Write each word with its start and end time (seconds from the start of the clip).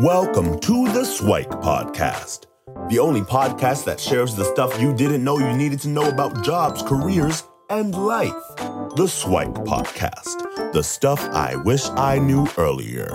Welcome 0.00 0.58
to 0.60 0.90
the 0.94 1.04
Swike 1.04 1.50
Podcast, 1.50 2.46
the 2.88 2.98
only 2.98 3.20
podcast 3.20 3.84
that 3.84 4.00
shares 4.00 4.34
the 4.34 4.44
stuff 4.44 4.80
you 4.80 4.94
didn't 4.94 5.22
know 5.22 5.36
you 5.36 5.54
needed 5.54 5.78
to 5.80 5.88
know 5.88 6.08
about 6.08 6.42
jobs, 6.42 6.82
careers, 6.82 7.44
and 7.68 7.94
life. 7.94 8.32
The 8.96 9.06
Swike 9.06 9.52
Podcast, 9.52 10.72
the 10.72 10.82
stuff 10.82 11.22
I 11.34 11.54
wish 11.54 11.86
I 11.90 12.18
knew 12.18 12.48
earlier. 12.56 13.10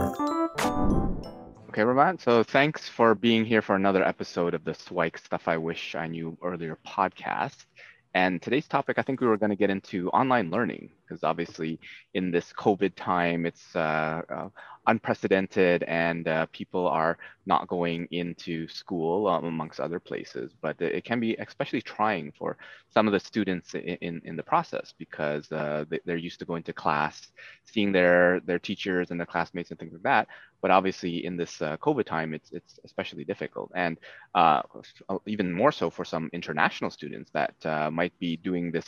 Okay, 1.70 1.82
Ramat. 1.82 2.22
So 2.22 2.44
thanks 2.44 2.88
for 2.88 3.16
being 3.16 3.46
here 3.46 3.64
for 3.64 3.76
another 3.76 4.04
episode 4.04 4.54
of 4.54 4.64
the 4.64 4.76
Swike 4.76 5.18
Stuff 5.18 5.48
I 5.48 5.58
Wish 5.58 5.96
I 5.96 6.06
Knew 6.06 6.38
Earlier 6.44 6.78
podcast. 6.88 7.66
And 8.14 8.40
today's 8.44 8.68
topic, 8.68 9.00
I 9.00 9.02
think 9.02 9.22
we 9.22 9.28
were 9.28 9.38
going 9.38 9.50
to 9.50 9.56
get 9.56 9.72
into 9.72 10.10
online 10.12 10.52
learning 10.52 10.92
because 11.02 11.24
obviously 11.24 11.80
in 12.14 12.30
this 12.30 12.54
COVID 12.54 12.94
time, 12.96 13.48
it's 13.48 13.76
uh, 13.76 14.22
uh, 14.30 14.50
unprecedented 14.88 15.84
and 15.84 16.28
uh, 16.28 16.46
people 16.52 16.88
are 16.88 17.18
not 17.46 17.68
going 17.68 18.08
into 18.12 18.68
school 18.68 19.28
um, 19.28 19.46
amongst 19.46 19.80
other 19.80 20.00
places. 20.00 20.52
But 20.62 20.82
it 20.82 21.04
can 21.04 21.20
be 21.20 21.36
especially 21.36 21.82
trying 21.82 22.34
for 22.38 22.58
some 22.94 23.08
of 23.08 23.14
the 23.14 23.20
students 23.20 23.74
in, 23.76 23.98
in, 24.02 24.22
in 24.26 24.36
the 24.36 24.44
process 24.44 24.94
because 24.98 25.52
uh, 25.52 25.86
they're 26.06 26.18
used 26.18 26.40
to 26.40 26.46
going 26.46 26.64
to 26.64 26.74
class, 26.74 27.28
seeing 27.66 27.92
their, 27.92 28.40
their 28.42 28.60
teachers 28.60 29.12
and 29.12 29.20
their 29.20 29.28
classmates 29.28 29.72
and 29.72 29.80
things 29.80 29.94
like 29.94 30.04
that. 30.04 30.28
But 30.62 30.72
obviously 30.72 31.26
in 31.26 31.38
this 31.38 31.62
uh, 31.62 31.78
COVID 31.78 32.06
time, 32.06 32.34
it's, 32.34 32.52
it's 32.52 32.80
especially 32.84 33.24
difficult. 33.24 33.72
And 33.76 33.98
uh, 34.34 34.62
even 35.26 35.54
more 35.54 35.72
so 35.72 35.90
for 35.90 36.06
some 36.06 36.30
international 36.34 36.90
students 36.90 37.32
that 37.32 37.54
uh, 37.66 37.92
might 37.92 38.18
be 38.20 38.38
doing 38.38 38.72
this 38.72 38.86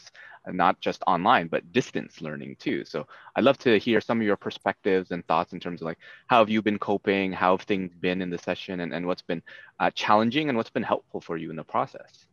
not 0.53 0.79
just 0.79 1.03
online, 1.07 1.47
but 1.47 1.71
distance 1.71 2.21
learning 2.21 2.55
too. 2.59 2.85
So 2.85 3.05
I'd 3.35 3.43
love 3.43 3.57
to 3.59 3.77
hear 3.77 4.01
some 4.01 4.19
of 4.19 4.25
your 4.25 4.37
perspectives 4.37 5.11
and 5.11 5.25
thoughts 5.27 5.53
in 5.53 5.59
terms 5.59 5.81
of 5.81 5.85
like, 5.85 5.99
how 6.27 6.39
have 6.39 6.49
you 6.49 6.61
been 6.61 6.79
coping? 6.79 7.31
How 7.31 7.57
have 7.57 7.65
things 7.65 7.91
been 7.99 8.21
in 8.21 8.29
the 8.29 8.37
session 8.37 8.79
and, 8.79 8.93
and 8.93 9.05
what's 9.05 9.21
been 9.21 9.43
uh, 9.79 9.91
challenging 9.91 10.49
and 10.49 10.57
what's 10.57 10.69
been 10.69 10.83
helpful 10.83 11.21
for 11.21 11.37
you 11.37 11.49
in 11.49 11.55
the 11.55 11.63
process? 11.63 12.25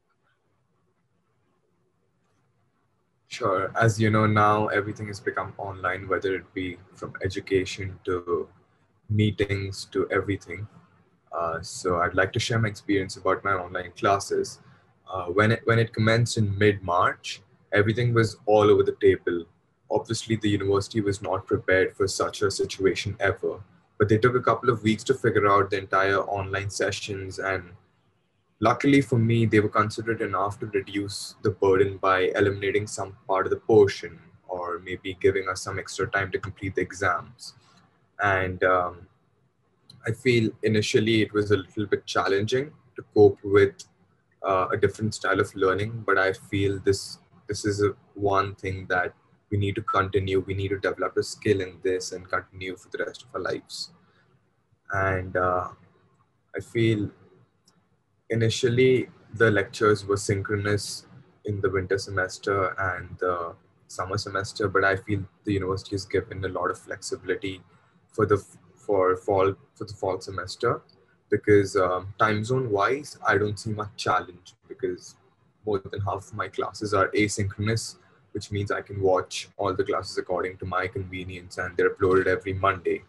Sure. 3.28 3.72
As 3.74 4.00
you 4.00 4.10
know, 4.10 4.26
now 4.26 4.68
everything 4.68 5.08
has 5.08 5.18
become 5.18 5.54
online, 5.58 6.06
whether 6.06 6.36
it 6.36 6.54
be 6.54 6.78
from 6.92 7.14
education 7.24 7.98
to 8.04 8.48
meetings 9.08 9.86
to 9.92 10.08
everything. 10.10 10.66
Uh, 11.32 11.60
so 11.62 12.00
I'd 12.00 12.14
like 12.14 12.32
to 12.34 12.38
share 12.40 12.58
my 12.58 12.68
experience 12.68 13.16
about 13.16 13.44
my 13.44 13.52
online 13.52 13.92
classes. 13.96 14.60
Uh, 15.10 15.26
when 15.26 15.52
it 15.52 15.62
when 15.64 15.78
it 15.78 15.92
commenced 15.92 16.38
in 16.38 16.56
mid 16.56 16.82
March, 16.82 17.42
everything 17.72 18.14
was 18.14 18.36
all 18.46 18.70
over 18.70 18.82
the 18.82 18.96
table. 19.00 19.44
Obviously, 19.90 20.36
the 20.36 20.48
university 20.48 21.00
was 21.00 21.20
not 21.20 21.46
prepared 21.46 21.96
for 21.96 22.06
such 22.08 22.42
a 22.42 22.50
situation 22.50 23.16
ever, 23.20 23.60
but 23.98 24.08
they 24.08 24.18
took 24.18 24.34
a 24.34 24.40
couple 24.40 24.70
of 24.70 24.82
weeks 24.82 25.04
to 25.04 25.14
figure 25.14 25.48
out 25.48 25.70
the 25.70 25.78
entire 25.78 26.20
online 26.20 26.70
sessions. 26.70 27.38
And 27.38 27.64
luckily 28.60 29.00
for 29.00 29.18
me, 29.18 29.44
they 29.44 29.60
were 29.60 29.68
considered 29.68 30.22
enough 30.22 30.58
to 30.60 30.66
reduce 30.66 31.34
the 31.42 31.50
burden 31.50 31.98
by 31.98 32.32
eliminating 32.36 32.86
some 32.86 33.16
part 33.26 33.46
of 33.46 33.50
the 33.50 33.58
portion 33.58 34.18
or 34.48 34.80
maybe 34.84 35.18
giving 35.20 35.48
us 35.48 35.62
some 35.62 35.78
extra 35.78 36.06
time 36.10 36.30
to 36.30 36.38
complete 36.38 36.74
the 36.76 36.80
exams. 36.80 37.54
And 38.22 38.62
um, 38.64 39.06
I 40.06 40.12
feel 40.12 40.50
initially 40.62 41.22
it 41.22 41.32
was 41.32 41.50
a 41.50 41.56
little 41.56 41.86
bit 41.86 42.06
challenging 42.06 42.72
to 42.96 43.04
cope 43.14 43.38
with 43.42 43.74
uh, 44.46 44.68
a 44.72 44.76
different 44.76 45.14
style 45.14 45.40
of 45.40 45.54
learning, 45.54 46.04
but 46.06 46.18
I 46.18 46.32
feel 46.32 46.78
this 46.84 47.18
this 47.48 47.64
is 47.64 47.82
a, 47.82 47.94
one 48.14 48.54
thing 48.54 48.86
that 48.88 49.12
we 49.50 49.58
need 49.58 49.74
to 49.74 49.82
continue. 49.82 50.40
We 50.40 50.54
need 50.54 50.68
to 50.68 50.78
develop 50.78 51.16
a 51.16 51.22
skill 51.22 51.60
in 51.60 51.78
this 51.82 52.12
and 52.12 52.28
continue 52.28 52.76
for 52.76 52.88
the 52.90 53.04
rest 53.04 53.24
of 53.24 53.34
our 53.34 53.40
lives. 53.40 53.92
And 54.92 55.36
uh, 55.36 55.68
I 56.56 56.60
feel 56.60 57.10
initially 58.30 59.08
the 59.34 59.50
lectures 59.50 60.06
were 60.06 60.16
synchronous 60.16 61.06
in 61.44 61.60
the 61.60 61.70
winter 61.70 61.98
semester 61.98 62.74
and 62.78 63.16
the 63.18 63.54
summer 63.88 64.18
semester, 64.18 64.68
but 64.68 64.84
I 64.84 64.96
feel 64.96 65.22
the 65.44 65.52
university 65.52 65.92
has 65.92 66.04
given 66.04 66.44
a 66.44 66.48
lot 66.48 66.70
of 66.70 66.78
flexibility 66.78 67.60
for 68.14 68.26
the 68.26 68.38
for 68.86 69.16
fall 69.16 69.54
for 69.74 69.84
the 69.84 69.94
fall 69.94 70.20
semester 70.20 70.80
because 71.30 71.74
um, 71.76 72.14
time 72.18 72.44
zone 72.44 72.70
wise, 72.70 73.18
I 73.26 73.38
don't 73.38 73.58
see 73.58 73.70
much 73.70 73.90
challenge 73.96 74.54
because 74.68 75.16
more 75.66 75.80
than 75.90 76.00
half 76.00 76.28
of 76.28 76.34
my 76.34 76.48
classes 76.48 76.94
are 76.94 77.08
asynchronous, 77.08 77.96
which 78.32 78.52
means 78.52 78.70
I 78.70 78.82
can 78.82 79.00
watch 79.00 79.48
all 79.56 79.74
the 79.74 79.84
classes 79.84 80.16
according 80.18 80.58
to 80.58 80.66
my 80.66 80.86
convenience 80.86 81.58
and 81.58 81.76
they're 81.76 81.90
uploaded 81.90 82.26
every 82.26 82.52
Monday, 82.52 83.02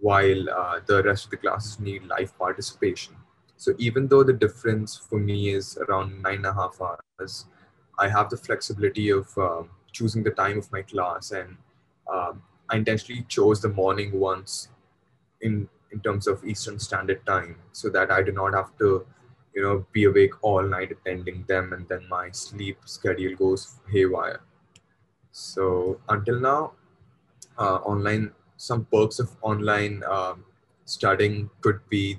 while 0.00 0.50
uh, 0.50 0.80
the 0.86 1.02
rest 1.02 1.26
of 1.26 1.30
the 1.30 1.36
classes 1.36 1.78
need 1.78 2.04
live 2.04 2.36
participation. 2.38 3.14
So 3.56 3.74
even 3.78 4.08
though 4.08 4.24
the 4.24 4.32
difference 4.32 4.96
for 4.96 5.18
me 5.18 5.50
is 5.50 5.78
around 5.88 6.22
nine 6.22 6.36
and 6.36 6.46
a 6.46 6.52
half 6.52 6.80
hours, 6.80 7.46
I 7.98 8.08
have 8.08 8.28
the 8.28 8.36
flexibility 8.36 9.10
of 9.10 9.26
um, 9.38 9.70
choosing 9.92 10.22
the 10.22 10.30
time 10.30 10.58
of 10.58 10.70
my 10.72 10.82
class 10.82 11.30
and 11.30 11.56
um, 12.12 12.42
I 12.68 12.76
intentionally 12.76 13.24
chose 13.28 13.60
the 13.60 13.68
morning 13.68 14.18
ones 14.18 14.68
in 15.40 15.68
in 15.92 16.00
terms 16.00 16.26
of 16.26 16.44
Eastern 16.44 16.78
Standard 16.78 17.24
Time 17.26 17.56
so 17.72 17.88
that 17.90 18.10
I 18.10 18.22
do 18.22 18.32
not 18.32 18.54
have 18.54 18.76
to 18.78 19.06
you 19.54 19.62
know 19.62 19.86
be 19.92 20.04
awake 20.04 20.34
all 20.42 20.62
night 20.62 20.92
attending 20.92 21.44
them 21.48 21.72
and 21.72 21.88
then 21.88 22.08
my 22.08 22.30
sleep 22.30 22.78
schedule 22.84 23.36
goes 23.36 23.80
haywire. 23.92 24.40
So 25.32 26.00
until 26.08 26.40
now 26.40 26.72
uh, 27.58 27.76
online 27.92 28.32
some 28.56 28.86
perks 28.86 29.18
of 29.18 29.30
online 29.42 30.02
um, 30.04 30.44
studying 30.84 31.50
could 31.60 31.80
be 31.88 32.18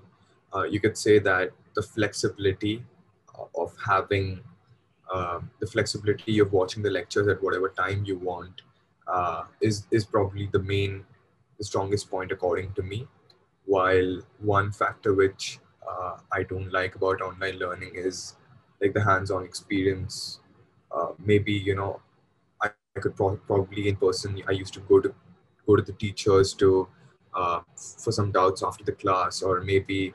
uh, 0.56 0.64
you 0.64 0.80
could 0.80 0.98
say 0.98 1.20
that 1.20 1.52
the 1.76 1.82
flexibility 1.82 2.84
of 3.56 3.76
having 3.86 4.42
uh, 5.14 5.40
the 5.60 5.68
flexibility 5.68 6.40
of 6.40 6.52
watching 6.52 6.84
the 6.84 6.90
lectures 6.90 7.28
at 7.28 7.42
whatever 7.42 7.70
time 7.70 8.04
you 8.06 8.18
want 8.18 8.62
uh, 9.08 9.44
is 9.62 9.86
is 9.92 10.06
probably 10.06 10.50
the 10.52 10.60
main 10.60 11.04
the 11.58 11.64
strongest 11.64 12.10
point 12.10 12.32
according 12.32 12.74
to 12.74 12.84
me 12.84 13.08
while 13.66 14.22
one 14.40 14.72
factor 14.72 15.14
which 15.14 15.60
uh, 15.88 16.18
I 16.32 16.44
don't 16.44 16.72
like 16.72 16.96
about 16.96 17.22
online 17.22 17.60
learning 17.60 17.92
is 17.96 18.36
like 18.82 18.94
the 18.94 19.04
hands-on 19.04 19.44
experience. 19.44 20.40
Uh, 20.96 21.10
maybe 21.20 21.54
you 21.54 21.76
know, 21.76 22.02
I, 22.62 22.70
I 22.96 23.00
could 23.00 23.16
pro- 23.16 23.38
probably 23.38 23.90
in 23.90 23.96
person. 23.98 24.42
I 24.48 24.52
used 24.52 24.74
to 24.76 24.80
go 24.82 25.00
to 25.00 25.14
go 25.66 25.76
to 25.76 25.82
the 25.82 25.94
teachers 25.94 26.54
to 26.56 26.88
uh, 27.34 27.62
for 27.76 28.12
some 28.12 28.32
doubts 28.32 28.64
after 28.64 28.84
the 28.84 28.94
class, 28.94 29.42
or 29.42 29.62
maybe 29.62 30.14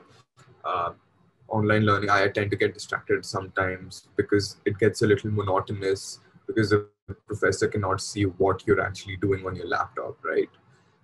uh, 0.49 0.91
online 1.33 1.85
learning. 1.85 2.09
I 2.09 2.27
tend 2.27 2.51
to 2.51 2.57
get 2.57 2.73
distracted 2.73 3.25
sometimes 3.25 4.07
because 4.15 4.57
it 4.65 4.77
gets 4.79 5.01
a 5.01 5.07
little 5.07 5.31
monotonous 5.31 6.19
because 6.47 6.69
the 6.71 6.87
professor 7.27 7.67
cannot 7.67 8.01
see 8.01 8.23
what 8.23 8.65
you're 8.65 8.81
actually 8.81 9.17
doing 9.17 9.45
on 9.45 9.55
your 9.55 9.67
laptop, 9.67 10.17
right? 10.23 10.49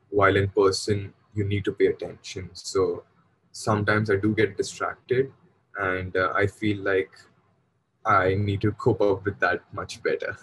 While 0.10 0.36
in 0.36 0.50
person, 0.50 1.14
you 1.34 1.44
need 1.46 1.66
to 1.66 1.72
pay 1.72 1.88
attention. 1.88 2.50
So 2.54 3.04
sometimes 3.52 4.10
I 4.10 4.16
do 4.16 4.34
get 4.34 4.58
distracted, 4.58 5.32
and 5.78 6.16
uh, 6.16 6.34
I 6.36 6.48
feel 6.48 6.80
like 6.84 7.12
I 8.06 8.36
need 8.36 8.62
to 8.62 8.72
cope 8.74 9.02
up 9.02 9.26
with 9.26 9.40
that 9.40 9.62
much 9.74 10.02
better. 10.02 10.38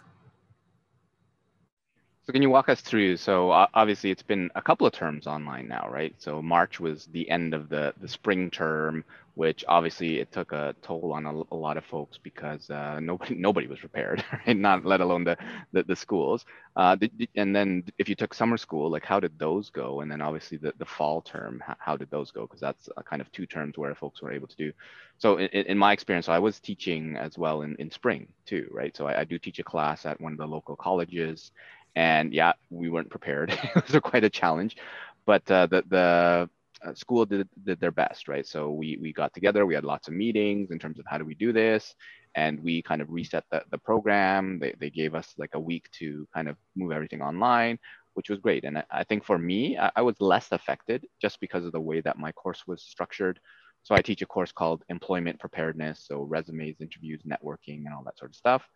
So 2.27 2.33
can 2.33 2.43
you 2.43 2.51
walk 2.51 2.69
us 2.69 2.81
through? 2.81 3.19
So 3.19 3.51
obviously 3.53 4.11
it's 4.11 4.23
been 4.23 4.51
a 4.57 4.63
couple 4.63 4.85
of 4.85 4.93
terms 4.93 5.29
online 5.29 5.69
now, 5.69 5.89
right? 5.89 6.13
So 6.19 6.43
March 6.43 6.81
was 6.81 7.07
the 7.07 7.31
end 7.31 7.55
of 7.55 7.69
the 7.69 7.95
the 8.01 8.09
spring 8.09 8.51
term, 8.51 9.05
which 9.37 9.67
obviously 9.69 10.19
it 10.19 10.33
took 10.33 10.51
a 10.53 10.75
toll 10.81 11.13
on 11.15 11.27
a, 11.27 11.55
a 11.55 11.55
lot 11.55 11.77
of 11.77 11.85
folks 11.85 12.19
because 12.19 12.71
uh, 12.71 12.99
nobody 13.03 13.35
nobody 13.35 13.67
was 13.67 13.79
prepared, 13.79 14.25
right? 14.47 14.57
Not 14.57 14.85
let 14.85 15.01
alone 15.01 15.25
the 15.25 15.37
the, 15.73 15.83
the 15.85 15.95
schools. 15.95 16.45
Uh, 16.75 16.97
and 17.37 17.55
then 17.55 17.85
if 17.99 18.09
you 18.09 18.15
took 18.15 18.35
summer 18.35 18.57
school, 18.57 18.91
like 18.91 19.05
how 19.05 19.21
did 19.21 19.39
those 19.39 19.71
go? 19.71 20.01
And 20.01 20.11
then 20.11 20.23
obviously 20.23 20.57
the, 20.59 20.73
the 20.79 20.85
fall 20.85 21.23
term, 21.23 21.63
how, 21.79 21.97
did 21.97 22.11
those 22.11 22.31
go? 22.31 22.43
Because 22.43 22.61
that's 22.61 22.89
kind 23.09 23.23
of 23.23 23.31
two 23.33 23.47
terms 23.47 23.79
where 23.79 23.95
folks 23.95 24.21
were 24.21 24.33
able 24.33 24.49
to 24.49 24.57
do. 24.57 24.73
So 25.19 25.39
in, 25.39 25.49
in 25.49 25.79
my 25.79 25.93
experience, 25.93 26.27
so 26.27 26.33
I 26.33 26.39
was 26.39 26.61
teaching 26.61 27.17
as 27.17 27.39
well 27.39 27.63
in, 27.63 27.77
in 27.77 27.91
spring 27.91 28.29
too, 28.45 28.69
right? 28.71 28.95
So 28.97 29.07
I, 29.07 29.21
I 29.21 29.25
do 29.25 29.39
teach 29.39 29.59
a 29.59 29.65
class 29.65 30.05
at 30.05 30.21
one 30.21 30.33
of 30.33 30.39
the 30.39 30.47
local 30.47 30.77
colleges 30.77 31.51
and 31.95 32.33
yeah, 32.33 32.53
we 32.71 32.91
weren't 32.91 33.11
prepared. 33.11 33.51
it 33.75 33.93
was 33.93 34.01
quite 34.03 34.25
a 34.25 34.31
challenge, 34.31 34.77
but 35.25 35.51
uh, 35.51 35.67
the 35.67 35.83
the 35.89 35.99
uh, 35.99 36.47
school 36.95 37.27
did, 37.27 37.49
did 37.65 37.81
their 37.81 37.91
best, 37.91 38.29
right? 38.29 38.47
So 38.47 38.71
we 38.71 38.99
we 39.01 39.13
got 39.13 39.35
together, 39.35 39.67
we 39.67 39.75
had 39.75 39.85
lots 39.85 40.09
of 40.09 40.15
meetings 40.15 40.71
in 40.71 40.79
terms 40.79 40.99
of 40.99 41.05
how 41.09 41.19
do 41.19 41.25
we 41.25 41.35
do 41.35 41.53
this, 41.53 41.95
and 42.35 42.61
we 42.63 42.83
kind 42.83 43.01
of 43.03 43.11
reset 43.11 43.45
the, 43.51 43.63
the 43.71 43.79
program. 43.79 44.59
They, 44.59 44.75
they 44.79 44.91
gave 44.91 45.15
us 45.15 45.35
like 45.39 45.55
a 45.55 45.61
week 45.61 45.91
to 45.99 46.29
kind 46.35 46.49
of 46.49 46.57
move 46.77 46.93
everything 46.93 47.23
online, 47.23 47.79
which 48.15 48.31
was 48.31 48.39
great. 48.39 48.65
And 48.65 48.79
I, 48.79 48.85
I 48.91 49.05
think 49.05 49.25
for 49.25 49.39
me, 49.39 49.79
I, 49.79 49.91
I 49.97 50.03
was 50.03 50.21
less 50.21 50.49
affected 50.53 51.07
just 51.21 51.41
because 51.41 51.65
of 51.65 51.73
the 51.73 51.81
way 51.81 52.01
that 52.03 52.19
my 52.19 52.33
course 52.33 52.67
was 52.67 52.83
structured. 52.83 53.41
So 53.83 53.95
I 53.95 54.03
teach 54.03 54.21
a 54.21 54.27
course 54.27 54.51
called 54.51 54.83
employment 54.89 55.39
preparedness, 55.39 56.05
so 56.09 56.23
resumes, 56.23 56.81
interviews, 56.81 57.23
networking, 57.23 57.87
and 57.87 57.95
all 57.95 58.03
that 58.05 58.19
sort 58.19 58.33
of 58.33 58.37
stuff. 58.37 58.69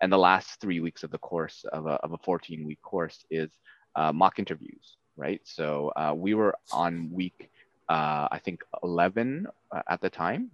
And 0.00 0.10
the 0.10 0.18
last 0.18 0.58
three 0.60 0.80
weeks 0.80 1.02
of 1.02 1.10
the 1.10 1.18
course 1.18 1.66
of 1.72 1.86
a, 1.86 1.96
of 2.02 2.12
a 2.12 2.18
14 2.24 2.64
week 2.64 2.80
course 2.80 3.26
is 3.30 3.50
uh, 3.94 4.10
mock 4.12 4.38
interviews, 4.38 4.96
right? 5.16 5.40
So 5.44 5.92
uh, 5.96 6.14
we 6.16 6.32
were 6.32 6.54
on 6.72 7.10
week 7.12 7.50
uh, 7.88 8.28
I 8.30 8.40
think 8.44 8.62
11 8.82 9.46
uh, 9.72 9.82
at 9.88 10.00
the 10.00 10.10
time. 10.10 10.50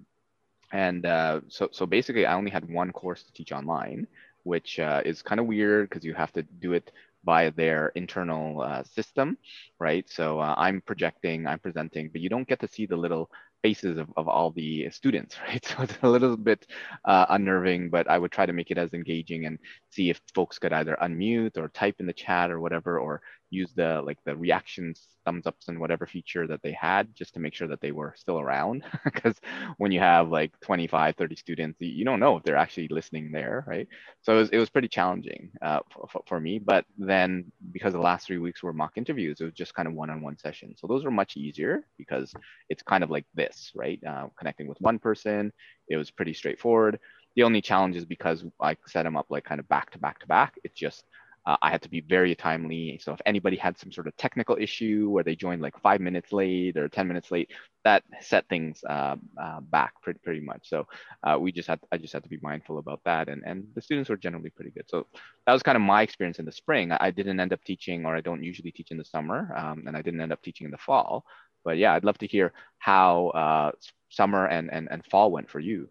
And 0.73 1.05
uh, 1.05 1.41
so, 1.49 1.69
so 1.73 1.87
basically, 1.87 2.27
I 2.27 2.35
only 2.35 2.51
had 2.51 2.69
one 2.69 2.93
course 2.93 3.25
to 3.25 3.33
teach 3.33 3.53
online, 3.53 4.07
which 4.45 4.79
uh, 4.79 5.03
is 5.05 5.23
kind 5.23 5.41
of 5.41 5.47
weird 5.47 5.89
because 5.89 6.05
you 6.05 6.15
have 6.15 6.33
to 6.33 6.43
do 6.43 6.73
it 6.75 6.93
by 7.25 7.51
their 7.51 7.89
internal 7.95 8.63
uh, 8.63 8.83
system, 8.85 9.37
right? 9.79 10.09
So 10.09 10.41
uh, 10.41 10.55
I'm 10.57 10.81
projecting, 10.81 11.47
I'm 11.47 11.59
presenting, 11.59 12.09
but 12.11 12.21
you 12.21 12.29
don't 12.29 12.49
get 12.49 12.61
to 12.61 12.69
see 12.69 12.87
the 12.87 12.97
little 12.97 13.31
faces 13.63 13.99
of, 13.99 14.09
of 14.17 14.27
all 14.29 14.51
the 14.51 14.89
students, 14.91 15.37
right? 15.49 15.65
So 15.65 15.83
it's 15.83 15.99
a 16.03 16.09
little 16.09 16.37
bit 16.37 16.67
uh, 17.05 17.27
unnerving, 17.29 17.91
but 17.91 18.09
I 18.09 18.19
would 18.19 18.33
try 18.33 18.47
to 18.47 18.53
make 18.53 18.71
it 18.71 18.79
as 18.79 18.95
engaging 18.95 19.47
and 19.47 19.59
see 19.91 20.11
if 20.11 20.21
folks 20.35 20.59
could 20.59 20.73
either 20.73 20.97
unmute 21.03 21.59
or 21.59 21.69
type 21.69 21.97
in 21.99 22.07
the 22.07 22.13
chat 22.13 22.51
or 22.51 22.61
whatever, 22.61 22.99
or 22.99 23.21
use 23.51 23.73
the 23.75 24.03
like 24.05 24.19
the 24.25 24.37
reactions 24.37 25.09
thumbs 25.25 25.47
ups 25.47 25.69
and 25.69 25.79
whatever 25.79 26.07
feature 26.07 26.47
that 26.47 26.63
they 26.63 26.73
had 26.73 27.15
just 27.15 27.35
to 27.35 27.41
make 27.41 27.55
sure 27.55 27.69
that 27.69 27.81
they 27.81 27.93
were 27.93 28.15
still 28.17 28.39
around. 28.41 28.85
Because 29.05 29.37
when 29.79 29.93
you 29.93 30.01
have 30.01 30.31
like 30.31 30.53
25 30.61 31.17
30 31.17 31.37
students 31.37 31.79
you 31.81 32.05
don't 32.05 32.21
know 32.21 32.37
if 32.37 32.43
they're 32.45 32.57
actually 32.57 32.89
listening 32.89 33.31
there 33.33 33.65
right? 33.67 33.89
So 34.23 34.35
it 34.35 34.39
was, 34.39 34.49
it 34.51 34.59
was 34.59 34.71
pretty 34.71 34.89
challenging 34.89 35.51
uh, 35.63 35.81
for, 36.11 36.23
for 36.27 36.41
me. 36.41 36.59
But 36.59 36.85
then 36.99 37.53
because 37.73 37.93
the 37.93 38.01
last 38.01 38.27
three 38.27 38.39
weeks 38.39 38.63
were 38.63 38.73
mock 38.73 38.93
interviews 38.97 39.41
it 39.41 39.45
was 39.45 39.55
just 39.55 39.75
kind 39.75 39.89
of 39.89 39.95
one-on-one 39.95 40.39
sessions. 40.39 40.79
So 40.81 40.87
those 40.87 41.05
were 41.05 41.11
much 41.11 41.37
easier 41.37 41.85
because 41.99 42.33
it's 42.69 42.83
kind 42.83 43.05
of 43.05 43.11
like 43.11 43.27
this 43.35 43.73
right? 43.75 44.01
Uh, 44.07 44.29
connecting 44.39 44.69
with 44.69 44.81
one 44.81 44.99
person 44.99 45.53
it 45.89 45.97
was 45.97 46.11
pretty 46.11 46.35
straightforward. 46.35 46.99
The 47.37 47.43
only 47.45 47.61
challenge 47.61 47.97
is 47.97 48.05
because 48.05 48.45
i 48.61 48.77
set 48.87 49.05
them 49.05 49.17
up 49.17 49.27
like 49.31 49.45
kind 49.45 49.61
of 49.61 49.69
back 49.69 49.91
to 49.93 49.99
back 49.99 50.19
to 50.21 50.27
back 50.27 50.55
it's 50.65 50.79
just 50.79 51.05
uh, 51.47 51.57
I 51.63 51.71
had 51.71 51.83
to 51.83 51.89
be 51.89 52.01
very 52.01 52.35
timely. 52.35 53.01
So 53.03 53.13
if 53.13 53.21
anybody 53.25 53.57
had 53.57 53.79
some 53.79 53.91
sort 53.91 54.07
of 54.07 54.17
technical 54.17 54.57
issue 54.61 55.09
where 55.11 55.25
they 55.25 55.35
joined 55.35 55.63
like 55.63 55.81
five 55.81 56.01
minutes 56.01 56.33
late 56.33 56.77
or 56.77 56.89
10 56.89 57.09
minutes 57.09 57.31
late, 57.31 57.51
that 57.85 58.03
set 58.21 58.47
things 58.49 58.85
uh, 58.89 59.17
uh, 59.41 59.61
back 59.61 59.95
pretty, 60.03 60.21
pretty 60.23 60.41
much. 60.41 60.69
So 60.69 60.87
uh, 61.23 61.39
we 61.41 61.51
just 61.51 61.67
had, 61.67 61.81
I 61.91 61.97
just 61.97 62.13
had 62.13 62.23
to 62.25 62.29
be 62.29 62.39
mindful 62.43 62.79
about 62.79 63.01
that. 63.05 63.29
And, 63.29 63.43
and 63.47 63.67
the 63.75 63.81
students 63.81 64.11
were 64.11 64.19
generally 64.19 64.51
pretty 64.51 64.71
good. 64.71 64.85
So 64.89 65.07
that 65.47 65.53
was 65.53 65.63
kind 65.63 65.77
of 65.77 65.83
my 65.83 66.03
experience 66.03 66.39
in 66.39 66.45
the 66.45 66.53
spring. 66.53 66.93
I 66.93 67.11
didn't 67.11 67.41
end 67.41 67.55
up 67.55 67.65
teaching, 67.65 68.05
or 68.05 68.15
I 68.15 68.21
don't 68.21 68.43
usually 68.43 68.71
teach 68.71 68.91
in 68.91 68.99
the 68.99 69.05
summer, 69.05 69.55
um, 69.57 69.85
and 69.87 69.97
I 69.97 70.03
didn't 70.03 70.21
end 70.21 70.33
up 70.33 70.43
teaching 70.43 70.67
in 70.67 70.71
the 70.71 70.79
fall. 70.79 71.25
But 71.65 71.79
yeah, 71.79 71.95
I'd 71.95 72.05
love 72.05 72.19
to 72.19 72.27
hear 72.27 72.53
how 72.79 73.29
uh, 73.29 73.73
summer 74.11 74.47
and, 74.47 74.71
and, 74.73 74.89
and 74.91 75.05
fall 75.07 75.31
went 75.31 75.51
for 75.51 75.61
you. 75.61 75.89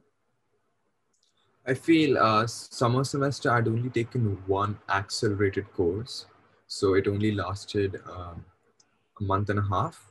I 1.70 1.76
feel 1.76 2.18
uh, 2.18 2.48
summer 2.48 3.04
semester 3.04 3.52
I'd 3.52 3.68
only 3.68 3.90
taken 3.90 4.42
one 4.48 4.80
accelerated 4.90 5.72
course, 5.74 6.26
so 6.66 6.96
it 6.96 7.08
only 7.08 7.32
lasted 7.32 8.02
um, 8.12 8.44
a 9.20 9.24
month 9.24 9.52
and 9.52 9.60
a 9.60 9.68
half. 9.70 10.04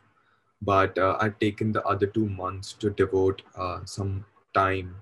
But 0.63 0.97
uh, 0.97 1.17
I'd 1.21 1.41
taken 1.41 1.73
the 1.73 1.83
other 1.83 2.07
two 2.07 2.29
months 2.29 2.75
to 2.75 2.91
devote 2.91 3.43
uh, 3.57 3.81
some 3.85 4.25
time 4.55 4.95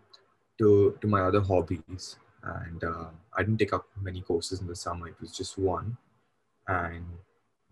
to 0.59 0.97
to 1.03 1.07
my 1.07 1.21
other 1.21 1.43
hobbies, 1.43 2.17
and 2.43 2.83
uh, 2.83 3.09
I 3.37 3.43
didn't 3.43 3.59
take 3.59 3.75
up 3.75 3.85
many 4.01 4.23
courses 4.23 4.61
in 4.63 4.67
the 4.67 4.77
summer. 4.77 5.09
It 5.09 5.21
was 5.21 5.37
just 5.37 5.59
one, 5.59 5.99
and 6.69 7.05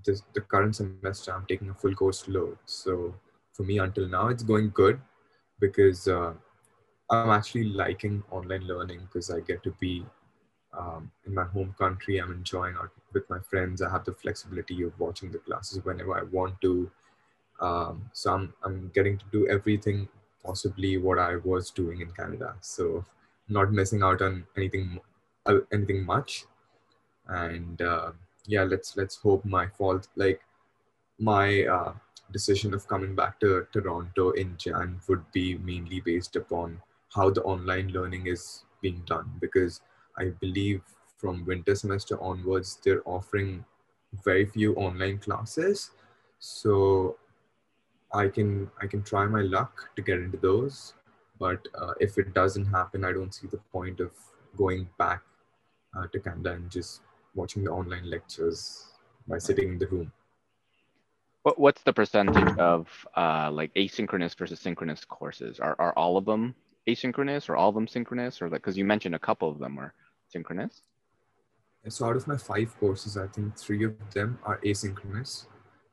this, 0.04 0.22
the 0.34 0.42
current 0.42 0.76
semester 0.76 1.32
I'm 1.32 1.46
taking 1.46 1.70
a 1.70 1.74
full 1.74 1.94
course 1.94 2.28
load. 2.28 2.58
So 2.66 3.14
for 3.54 3.62
me, 3.62 3.78
until 3.78 4.08
now, 4.08 4.28
it's 4.28 4.42
going 4.42 4.72
good 4.74 5.00
because 5.58 6.06
uh, 6.06 6.34
I'm 7.10 7.30
actually 7.30 7.64
liking 7.64 8.22
online 8.30 8.66
learning 8.66 9.00
because 9.00 9.30
I 9.30 9.40
get 9.40 9.62
to 9.64 9.70
be 9.80 10.04
um, 10.76 11.10
in 11.26 11.34
my 11.34 11.44
home 11.44 11.74
country. 11.78 12.18
I'm 12.18 12.32
enjoying 12.32 12.74
out 12.76 12.90
with 13.12 13.28
my 13.28 13.38
friends. 13.40 13.82
I 13.82 13.90
have 13.90 14.04
the 14.04 14.12
flexibility 14.12 14.82
of 14.82 14.98
watching 14.98 15.30
the 15.30 15.38
classes 15.38 15.84
whenever 15.84 16.18
I 16.18 16.22
want 16.22 16.60
to. 16.62 16.90
Um, 17.60 18.10
so 18.12 18.32
I'm, 18.32 18.54
I'm 18.64 18.90
getting 18.94 19.18
to 19.18 19.24
do 19.32 19.48
everything 19.48 20.08
possibly 20.44 20.96
what 20.98 21.18
I 21.18 21.36
was 21.36 21.70
doing 21.70 22.00
in 22.00 22.10
Canada. 22.12 22.54
So 22.60 23.04
not 23.48 23.72
missing 23.72 24.02
out 24.02 24.22
on 24.22 24.46
anything, 24.56 24.98
uh, 25.46 25.58
anything 25.72 26.04
much. 26.04 26.44
And 27.28 27.80
uh, 27.80 28.12
yeah, 28.46 28.64
let's 28.64 28.96
let's 28.96 29.16
hope 29.16 29.44
my 29.44 29.66
fault 29.66 30.08
like 30.16 30.40
my 31.18 31.64
uh, 31.64 31.92
decision 32.32 32.74
of 32.74 32.86
coming 32.88 33.14
back 33.14 33.40
to 33.40 33.66
Toronto 33.72 34.30
in 34.32 34.56
Jan 34.58 35.00
would 35.08 35.30
be 35.32 35.56
mainly 35.58 36.00
based 36.00 36.36
upon 36.36 36.80
how 37.14 37.30
the 37.30 37.42
online 37.42 37.88
learning 37.88 38.26
is 38.26 38.64
being 38.82 39.02
done 39.06 39.30
because 39.40 39.80
I 40.18 40.30
believe 40.40 40.82
from 41.16 41.44
winter 41.46 41.74
semester 41.74 42.20
onwards, 42.22 42.78
they're 42.84 43.06
offering 43.06 43.64
very 44.24 44.46
few 44.46 44.74
online 44.74 45.18
classes. 45.18 45.90
So 46.38 47.16
I 48.12 48.28
can 48.28 48.70
I 48.80 48.86
can 48.86 49.02
try 49.02 49.26
my 49.26 49.42
luck 49.42 49.90
to 49.96 50.02
get 50.02 50.18
into 50.18 50.38
those. 50.38 50.94
But 51.38 51.66
uh, 51.74 51.94
if 52.00 52.18
it 52.18 52.34
doesn't 52.34 52.66
happen, 52.66 53.04
I 53.04 53.12
don't 53.12 53.34
see 53.34 53.48
the 53.48 53.62
point 53.72 54.00
of 54.00 54.12
going 54.56 54.88
back 54.98 55.22
uh, 55.96 56.06
to 56.12 56.20
Canada 56.20 56.52
and 56.52 56.70
just 56.70 57.00
watching 57.34 57.64
the 57.64 57.70
online 57.70 58.08
lectures 58.08 58.86
by 59.26 59.38
sitting 59.38 59.68
in 59.70 59.78
the 59.78 59.86
room. 59.88 60.12
What, 61.42 61.58
what's 61.58 61.82
the 61.82 61.92
percentage 61.92 62.56
of 62.58 62.88
uh, 63.16 63.50
like 63.52 63.74
asynchronous 63.74 64.36
versus 64.36 64.60
synchronous 64.60 65.04
courses? 65.04 65.58
Are, 65.58 65.76
are 65.78 65.92
all 65.96 66.16
of 66.16 66.24
them 66.24 66.54
asynchronous 66.88 67.48
or 67.48 67.56
all 67.56 67.70
of 67.70 67.74
them 67.74 67.88
synchronous 67.88 68.40
or 68.42 68.48
like 68.48 68.62
because 68.62 68.76
you 68.76 68.84
mentioned 68.84 69.14
a 69.14 69.18
couple 69.18 69.48
of 69.48 69.58
them 69.58 69.78
are 69.78 69.94
synchronous? 70.28 70.82
So 71.88 72.06
out 72.06 72.16
of 72.16 72.26
my 72.26 72.38
five 72.38 72.74
courses 72.80 73.18
i 73.18 73.26
think 73.26 73.58
three 73.58 73.84
of 73.84 73.92
them 74.14 74.38
are 74.44 74.58
asynchronous 74.60 75.46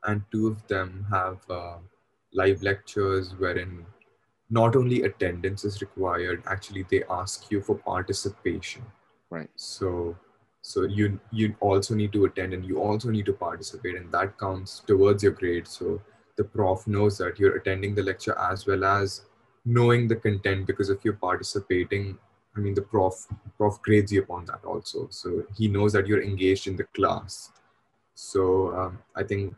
and 0.05 0.23
two 0.31 0.47
of 0.47 0.65
them 0.67 1.05
have 1.11 1.39
uh, 1.49 1.77
live 2.33 2.63
lectures 2.63 3.35
wherein 3.37 3.85
not 4.49 4.75
only 4.75 5.03
attendance 5.03 5.63
is 5.63 5.81
required 5.81 6.43
actually 6.45 6.85
they 6.91 7.03
ask 7.09 7.49
you 7.51 7.61
for 7.61 7.75
participation. 7.75 8.83
Right. 9.29 9.49
So 9.55 10.15
so 10.61 10.83
you 10.83 11.19
you 11.31 11.55
also 11.59 11.95
need 11.95 12.13
to 12.13 12.25
attend 12.25 12.53
and 12.53 12.65
you 12.65 12.79
also 12.79 13.09
need 13.09 13.25
to 13.25 13.33
participate 13.33 13.95
and 13.95 14.11
that 14.11 14.37
counts 14.37 14.81
towards 14.85 15.23
your 15.23 15.31
grade. 15.31 15.67
So 15.67 16.01
the 16.37 16.43
prof 16.43 16.85
knows 16.87 17.17
that 17.17 17.39
you're 17.39 17.55
attending 17.55 17.95
the 17.95 18.03
lecture 18.03 18.37
as 18.37 18.65
well 18.67 18.83
as 18.83 19.25
knowing 19.65 20.07
the 20.07 20.15
content 20.15 20.65
because 20.65 20.89
if 20.89 21.05
you're 21.05 21.21
participating 21.29 22.17
i 22.57 22.59
mean 22.59 22.73
the 22.73 22.81
prof 22.81 23.27
prof 23.57 23.81
grades 23.81 24.11
you 24.11 24.21
upon 24.23 24.45
that 24.45 24.63
also. 24.65 25.07
So 25.09 25.43
he 25.55 25.67
knows 25.67 25.93
that 25.93 26.07
you're 26.07 26.23
engaged 26.23 26.67
in 26.67 26.75
the 26.75 26.85
class. 26.95 27.51
So 28.15 28.75
um, 28.75 28.99
i 29.15 29.23
think 29.23 29.55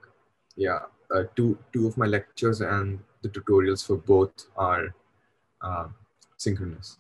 yeah 0.56 0.80
uh, 1.14 1.24
two 1.36 1.58
two 1.72 1.88
of 1.88 1.98
my 1.98 2.06
lectures 2.06 2.62
and 2.62 3.00
the 3.22 3.30
tutorials 3.30 3.86
for 3.86 3.98
both 3.98 4.48
are 4.58 4.94
uh, 5.62 5.88
synchronous. 6.38 6.98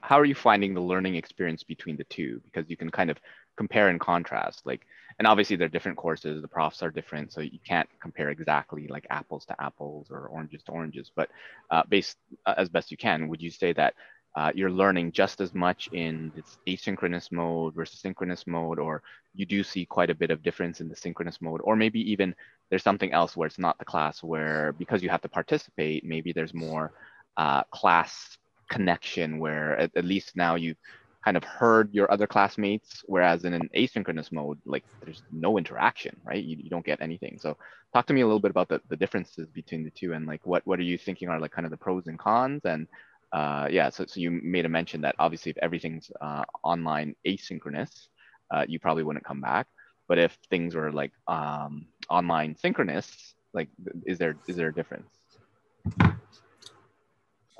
How 0.00 0.18
are 0.18 0.24
you 0.24 0.34
finding 0.34 0.72
the 0.72 0.80
learning 0.80 1.16
experience 1.16 1.62
between 1.62 1.96
the 1.96 2.04
two? 2.04 2.40
Because 2.44 2.70
you 2.70 2.76
can 2.76 2.90
kind 2.90 3.10
of 3.10 3.18
compare 3.56 3.88
and 3.88 4.00
contrast 4.00 4.62
like 4.64 4.86
and 5.18 5.26
obviously 5.26 5.56
they're 5.56 5.68
different 5.68 5.98
courses 5.98 6.40
the 6.40 6.48
profs 6.48 6.82
are 6.82 6.90
different 6.90 7.32
so 7.32 7.40
you 7.40 7.58
can't 7.66 7.88
compare 8.00 8.30
exactly 8.30 8.86
like 8.88 9.06
apples 9.10 9.44
to 9.44 9.62
apples 9.62 10.08
or 10.10 10.26
oranges 10.26 10.62
to 10.62 10.72
oranges 10.72 11.10
but 11.14 11.28
uh, 11.70 11.82
based 11.88 12.16
uh, 12.46 12.54
as 12.56 12.68
best 12.68 12.90
you 12.90 12.96
can 12.96 13.28
would 13.28 13.42
you 13.42 13.50
say 13.50 13.72
that 13.72 13.94
uh, 14.34 14.50
you're 14.54 14.70
learning 14.70 15.12
just 15.12 15.40
as 15.40 15.54
much 15.54 15.88
in 15.92 16.32
this 16.34 16.56
asynchronous 16.66 17.30
mode 17.30 17.74
versus 17.74 18.00
synchronous 18.00 18.46
mode 18.46 18.78
or 18.78 19.02
you 19.34 19.44
do 19.44 19.62
see 19.62 19.84
quite 19.84 20.08
a 20.08 20.14
bit 20.14 20.30
of 20.30 20.42
difference 20.42 20.80
in 20.80 20.88
the 20.88 20.96
synchronous 20.96 21.40
mode? 21.42 21.60
Or 21.64 21.76
maybe 21.76 22.00
even 22.10 22.34
there's 22.70 22.82
something 22.82 23.12
else 23.12 23.36
where 23.36 23.46
it's 23.46 23.58
not 23.58 23.78
the 23.78 23.84
class 23.84 24.22
where 24.22 24.72
because 24.72 25.02
you 25.02 25.10
have 25.10 25.20
to 25.22 25.28
participate 25.28 26.04
maybe 26.04 26.32
there's 26.32 26.54
more 26.54 26.92
uh, 27.36 27.62
class 27.64 28.38
connection 28.70 29.38
where 29.38 29.78
at, 29.78 29.94
at 29.96 30.04
least 30.04 30.34
now 30.34 30.54
you 30.54 30.74
kind 31.24 31.36
of 31.36 31.44
heard 31.44 31.92
your 31.92 32.10
other 32.10 32.26
classmates, 32.26 33.02
whereas 33.06 33.44
in 33.44 33.54
an 33.54 33.68
asynchronous 33.76 34.32
mode, 34.32 34.58
like 34.64 34.84
there's 35.04 35.22
no 35.30 35.56
interaction, 35.56 36.16
right? 36.24 36.42
You, 36.42 36.56
you 36.58 36.70
don't 36.70 36.84
get 36.84 37.00
anything. 37.00 37.38
So 37.38 37.56
talk 37.92 38.06
to 38.06 38.12
me 38.12 38.22
a 38.22 38.26
little 38.26 38.40
bit 38.40 38.50
about 38.50 38.68
the, 38.68 38.80
the 38.88 38.96
differences 38.96 39.48
between 39.50 39.84
the 39.84 39.90
two 39.90 40.14
and 40.14 40.26
like 40.26 40.44
what, 40.44 40.66
what 40.66 40.78
are 40.78 40.84
you 40.84 40.98
thinking 40.98 41.28
are 41.28 41.40
like 41.40 41.52
kind 41.52 41.64
of 41.64 41.70
the 41.70 41.76
pros 41.76 42.08
and 42.08 42.18
cons? 42.18 42.62
And 42.64 42.88
uh, 43.32 43.68
yeah, 43.70 43.88
so, 43.90 44.04
so 44.06 44.20
you 44.20 44.30
made 44.30 44.66
a 44.66 44.68
mention 44.68 45.00
that 45.02 45.14
obviously 45.18 45.50
if 45.50 45.58
everything's 45.58 46.10
uh, 46.20 46.44
online 46.64 47.14
asynchronous, 47.26 48.08
uh, 48.50 48.64
you 48.68 48.80
probably 48.80 49.04
wouldn't 49.04 49.24
come 49.24 49.40
back. 49.40 49.66
But 50.08 50.18
if 50.18 50.36
things 50.50 50.74
were 50.74 50.92
like 50.92 51.12
um, 51.28 51.86
online 52.10 52.56
synchronous, 52.56 53.34
like 53.54 53.68
is 54.04 54.18
there 54.18 54.36
is 54.48 54.56
there 54.56 54.68
a 54.68 54.74
difference? 54.74 55.08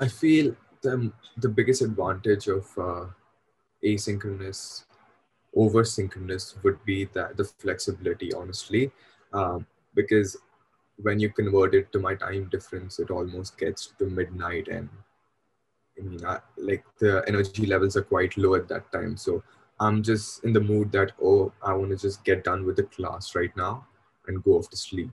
I 0.00 0.08
feel 0.08 0.56
the, 0.82 1.12
the 1.38 1.48
biggest 1.48 1.80
advantage 1.82 2.48
of 2.48 2.66
uh, 2.76 3.04
asynchronous 3.84 4.84
over 5.54 5.84
synchronous 5.84 6.56
would 6.62 6.82
be 6.84 7.04
that 7.12 7.36
the 7.36 7.44
flexibility 7.44 8.32
honestly 8.32 8.90
um, 9.32 9.66
because 9.94 10.36
when 10.96 11.18
you 11.18 11.28
convert 11.30 11.74
it 11.74 11.90
to 11.92 11.98
my 11.98 12.14
time 12.14 12.48
difference 12.50 12.98
it 12.98 13.10
almost 13.10 13.58
gets 13.58 13.92
to 13.98 14.06
midnight 14.06 14.68
and 14.68 14.88
i 15.98 16.02
mean 16.02 16.24
I, 16.24 16.38
like 16.56 16.84
the 16.98 17.22
energy 17.26 17.66
levels 17.66 17.96
are 17.96 18.02
quite 18.02 18.36
low 18.36 18.54
at 18.54 18.68
that 18.68 18.90
time 18.92 19.16
so 19.16 19.42
i'm 19.80 20.02
just 20.02 20.44
in 20.44 20.52
the 20.52 20.60
mood 20.60 20.92
that 20.92 21.12
oh 21.22 21.52
i 21.62 21.72
want 21.72 21.90
to 21.90 21.96
just 21.96 22.24
get 22.24 22.44
done 22.44 22.64
with 22.64 22.76
the 22.76 22.84
class 22.84 23.34
right 23.34 23.54
now 23.56 23.86
and 24.26 24.42
go 24.44 24.52
off 24.52 24.70
to 24.70 24.76
sleep 24.76 25.10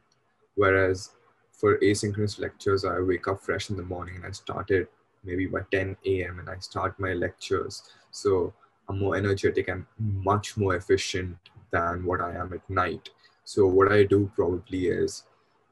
whereas 0.56 1.12
for 1.60 1.78
asynchronous 1.80 2.40
lectures, 2.40 2.86
I 2.86 3.00
wake 3.02 3.28
up 3.28 3.42
fresh 3.42 3.70
in 3.70 3.76
the 3.76 3.84
morning 3.84 4.16
and 4.16 4.26
I 4.26 4.32
start 4.32 4.72
it 4.72 4.90
maybe 5.26 5.46
by 5.46 5.60
10 5.72 5.98
a.m. 6.06 6.40
and 6.40 6.50
I 6.50 6.58
start 6.60 6.98
my 6.98 7.12
lectures. 7.14 7.84
So 8.12 8.54
I'm 8.88 9.00
more 9.00 9.16
energetic 9.16 9.68
and 9.68 9.86
much 9.98 10.58
more 10.58 10.76
efficient 10.76 11.38
than 11.72 12.04
what 12.06 12.22
I 12.22 12.36
am 12.36 12.54
at 12.54 12.68
night. 12.70 13.10
So 13.44 13.68
what 13.68 13.92
I 13.92 14.04
do 14.04 14.32
probably 14.36 14.88
is 14.88 15.24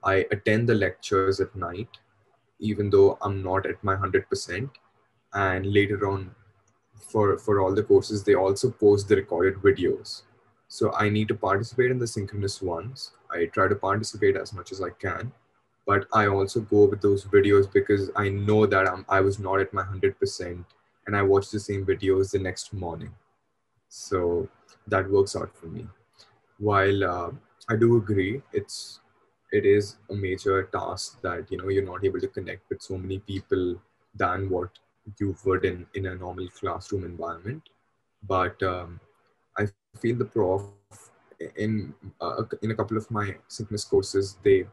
I 0.04 0.26
attend 0.32 0.70
the 0.70 0.76
lectures 0.76 1.40
at 1.40 1.56
night, 1.56 1.90
even 2.60 2.90
though 2.90 3.18
I'm 3.22 3.44
not 3.44 3.66
at 3.66 3.84
my 3.84 3.96
100%. 3.96 4.70
And 5.34 5.66
later 5.66 6.08
on, 6.08 6.32
for, 6.96 7.38
for 7.38 7.62
all 7.62 7.74
the 7.74 7.84
courses, 7.84 8.24
they 8.24 8.36
also 8.36 8.72
post 8.72 9.08
the 9.08 9.16
recorded 9.16 9.56
videos. 9.56 10.24
So 10.68 10.94
I 10.94 11.10
need 11.10 11.28
to 11.30 11.36
participate 11.36 11.92
in 11.92 12.00
the 12.00 12.08
synchronous 12.08 12.62
ones. 12.62 13.12
I 13.32 13.46
try 13.46 13.68
to 13.68 13.76
participate 13.76 14.36
as 14.36 14.54
much 14.54 14.72
as 14.72 14.82
I 14.82 14.90
can 14.90 15.32
but 15.88 16.06
I 16.14 16.28
also 16.28 16.60
go 16.60 16.86
with 16.86 17.02
those 17.02 17.24
videos 17.24 17.72
because 17.72 18.12
I 18.16 18.28
know 18.28 18.66
that 18.68 18.88
I'm, 18.88 19.06
I 19.08 19.22
was 19.22 19.40
not 19.40 19.62
at 19.62 19.74
my 19.74 19.84
100% 19.84 20.66
and 21.08 21.16
I 21.16 21.22
watch 21.22 21.50
the 21.50 21.60
same 21.60 21.86
videos 21.86 22.32
the 22.32 22.40
next 22.40 22.74
morning. 22.74 23.12
So 23.90 24.48
that 24.88 25.10
works 25.10 25.36
out 25.36 25.56
for 25.56 25.68
me. 25.68 25.88
While 26.60 27.04
uh, 27.04 27.32
I 27.70 27.76
do 27.78 27.98
agree, 27.98 28.42
it's 28.54 29.00
it 29.52 29.66
is 29.66 29.96
a 30.12 30.14
major 30.14 30.64
task 30.64 31.22
that 31.22 31.50
you 31.50 31.58
know 31.58 31.70
you're 31.70 31.86
not 31.86 32.04
able 32.04 32.20
to 32.20 32.28
connect 32.28 32.70
with 32.70 32.82
so 32.82 32.98
many 32.98 33.20
people 33.20 33.80
than 34.16 34.50
what 34.50 34.70
you 35.20 35.36
would 35.46 35.64
in 35.64 35.86
in 35.96 36.08
a 36.08 36.16
normal 36.16 36.48
classroom 36.50 37.06
environment. 37.06 37.64
But 38.28 38.62
um, 38.62 39.00
I 39.58 39.68
feel 40.02 40.18
the 40.18 40.26
prof 40.26 40.64
in 41.56 41.94
uh, 42.20 42.44
in 42.62 42.72
a 42.72 42.76
couple 42.76 42.98
of 42.98 43.10
my 43.10 43.36
synchronous 43.48 43.86
courses 43.86 44.38
they 44.44 44.66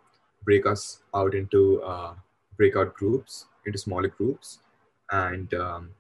break 0.45 0.67
us 0.67 1.01
out 1.15 1.35
into 1.35 1.83
uh, 1.83 2.15
breakout 2.57 2.95
groups, 2.95 3.47
into 3.67 3.79
smaller 3.79 4.09
groups, 4.09 4.59
and 5.11 5.55
um, 5.55 5.91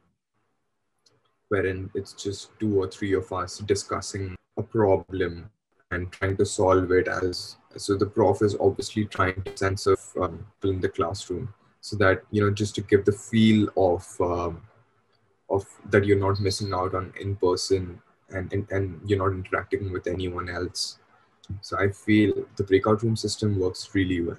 wherein 1.49 1.91
it's 1.95 2.13
just 2.13 2.51
two 2.59 2.81
or 2.81 2.89
three 2.89 3.15
of 3.15 3.33
us 3.33 3.59
discussing 3.59 4.35
a 4.57 4.63
problem 4.63 5.51
and 5.91 6.11
trying 6.13 6.37
to 6.37 6.47
solve 6.47 6.91
it 6.91 7.09
as 7.09 7.57
so 7.77 7.97
the 7.97 8.07
prof 8.07 8.43
is 8.43 8.57
obviously 8.61 9.05
trying 9.05 9.41
to 9.43 9.57
sense 9.57 9.87
of 9.87 10.01
um, 10.21 10.47
in 10.63 10.81
the 10.81 10.89
classroom 10.89 11.53
so 11.81 11.97
that 11.97 12.23
you 12.31 12.41
know 12.41 12.51
just 12.51 12.75
to 12.75 12.81
give 12.81 13.05
the 13.05 13.13
feel 13.13 13.69
of 13.77 14.07
um, 14.21 14.63
of 15.51 15.67
that 15.91 16.05
you're 16.05 16.19
not 16.19 16.41
missing 16.41 16.73
out 16.73 16.95
on 16.95 17.13
in 17.21 17.37
person 17.37 18.01
and, 18.31 18.53
and 18.53 18.71
and 18.71 19.01
you're 19.07 19.19
not 19.19 19.37
interacting 19.37 19.93
with 19.93 20.07
anyone 20.07 20.49
else 20.49 20.99
so 21.61 21.79
I 21.79 21.91
feel 21.91 22.47
the 22.57 22.65
breakout 22.65 23.03
room 23.03 23.17
system 23.17 23.59
works 23.59 23.91
really 23.95 24.21
well. 24.21 24.39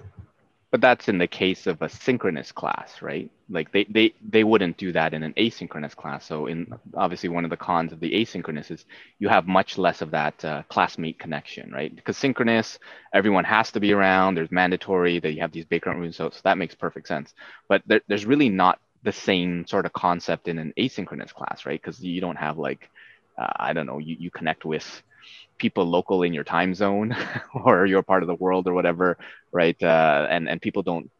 But 0.76 0.82
that's 0.82 1.08
in 1.08 1.16
the 1.16 1.26
case 1.26 1.66
of 1.66 1.80
a 1.80 1.88
synchronous 1.88 2.52
class, 2.52 3.00
right? 3.00 3.30
Like 3.48 3.72
they, 3.72 3.84
they, 3.84 4.12
they 4.28 4.44
wouldn't 4.44 4.76
do 4.76 4.92
that 4.92 5.14
in 5.14 5.22
an 5.22 5.32
asynchronous 5.32 5.96
class. 5.96 6.26
So 6.26 6.48
in 6.48 6.70
obviously 6.94 7.30
one 7.30 7.44
of 7.44 7.50
the 7.50 7.56
cons 7.56 7.92
of 7.92 8.00
the 8.00 8.12
asynchronous 8.12 8.70
is 8.70 8.84
you 9.18 9.30
have 9.30 9.46
much 9.46 9.78
less 9.78 10.02
of 10.02 10.10
that 10.10 10.44
uh, 10.44 10.64
classmate 10.68 11.18
connection, 11.18 11.72
right? 11.72 11.96
Because 11.96 12.18
synchronous, 12.18 12.78
everyone 13.14 13.44
has 13.44 13.70
to 13.70 13.80
be 13.80 13.94
around. 13.94 14.34
There's 14.34 14.52
mandatory 14.52 15.18
that 15.18 15.32
you 15.32 15.40
have 15.40 15.52
these 15.52 15.64
breakout 15.64 15.96
rooms. 15.96 16.16
So, 16.16 16.28
so 16.28 16.40
that 16.44 16.58
makes 16.58 16.74
perfect 16.74 17.08
sense. 17.08 17.32
But 17.68 17.80
there, 17.86 18.02
there's 18.06 18.26
really 18.26 18.50
not 18.50 18.78
the 19.02 19.12
same 19.12 19.66
sort 19.66 19.86
of 19.86 19.94
concept 19.94 20.46
in 20.46 20.58
an 20.58 20.74
asynchronous 20.76 21.32
class, 21.32 21.64
right? 21.64 21.80
Because 21.80 22.04
you 22.04 22.20
don't 22.20 22.36
have 22.36 22.58
like, 22.58 22.90
uh, 23.38 23.50
I 23.56 23.72
don't 23.72 23.86
know, 23.86 23.96
you, 23.96 24.16
you 24.18 24.30
connect 24.30 24.66
with 24.66 24.84
people 25.58 25.84
local 25.84 26.22
in 26.22 26.32
your 26.32 26.44
time 26.44 26.74
zone 26.74 27.14
or 27.64 27.86
you're 27.86 28.02
part 28.02 28.22
of 28.22 28.26
the 28.28 28.34
world 28.34 28.66
or 28.68 28.74
whatever 28.74 29.16
right? 29.52 29.80
Uh, 29.82 30.26
and 30.30 30.48
and 30.48 30.60
people 30.60 30.82
don't 30.82 31.10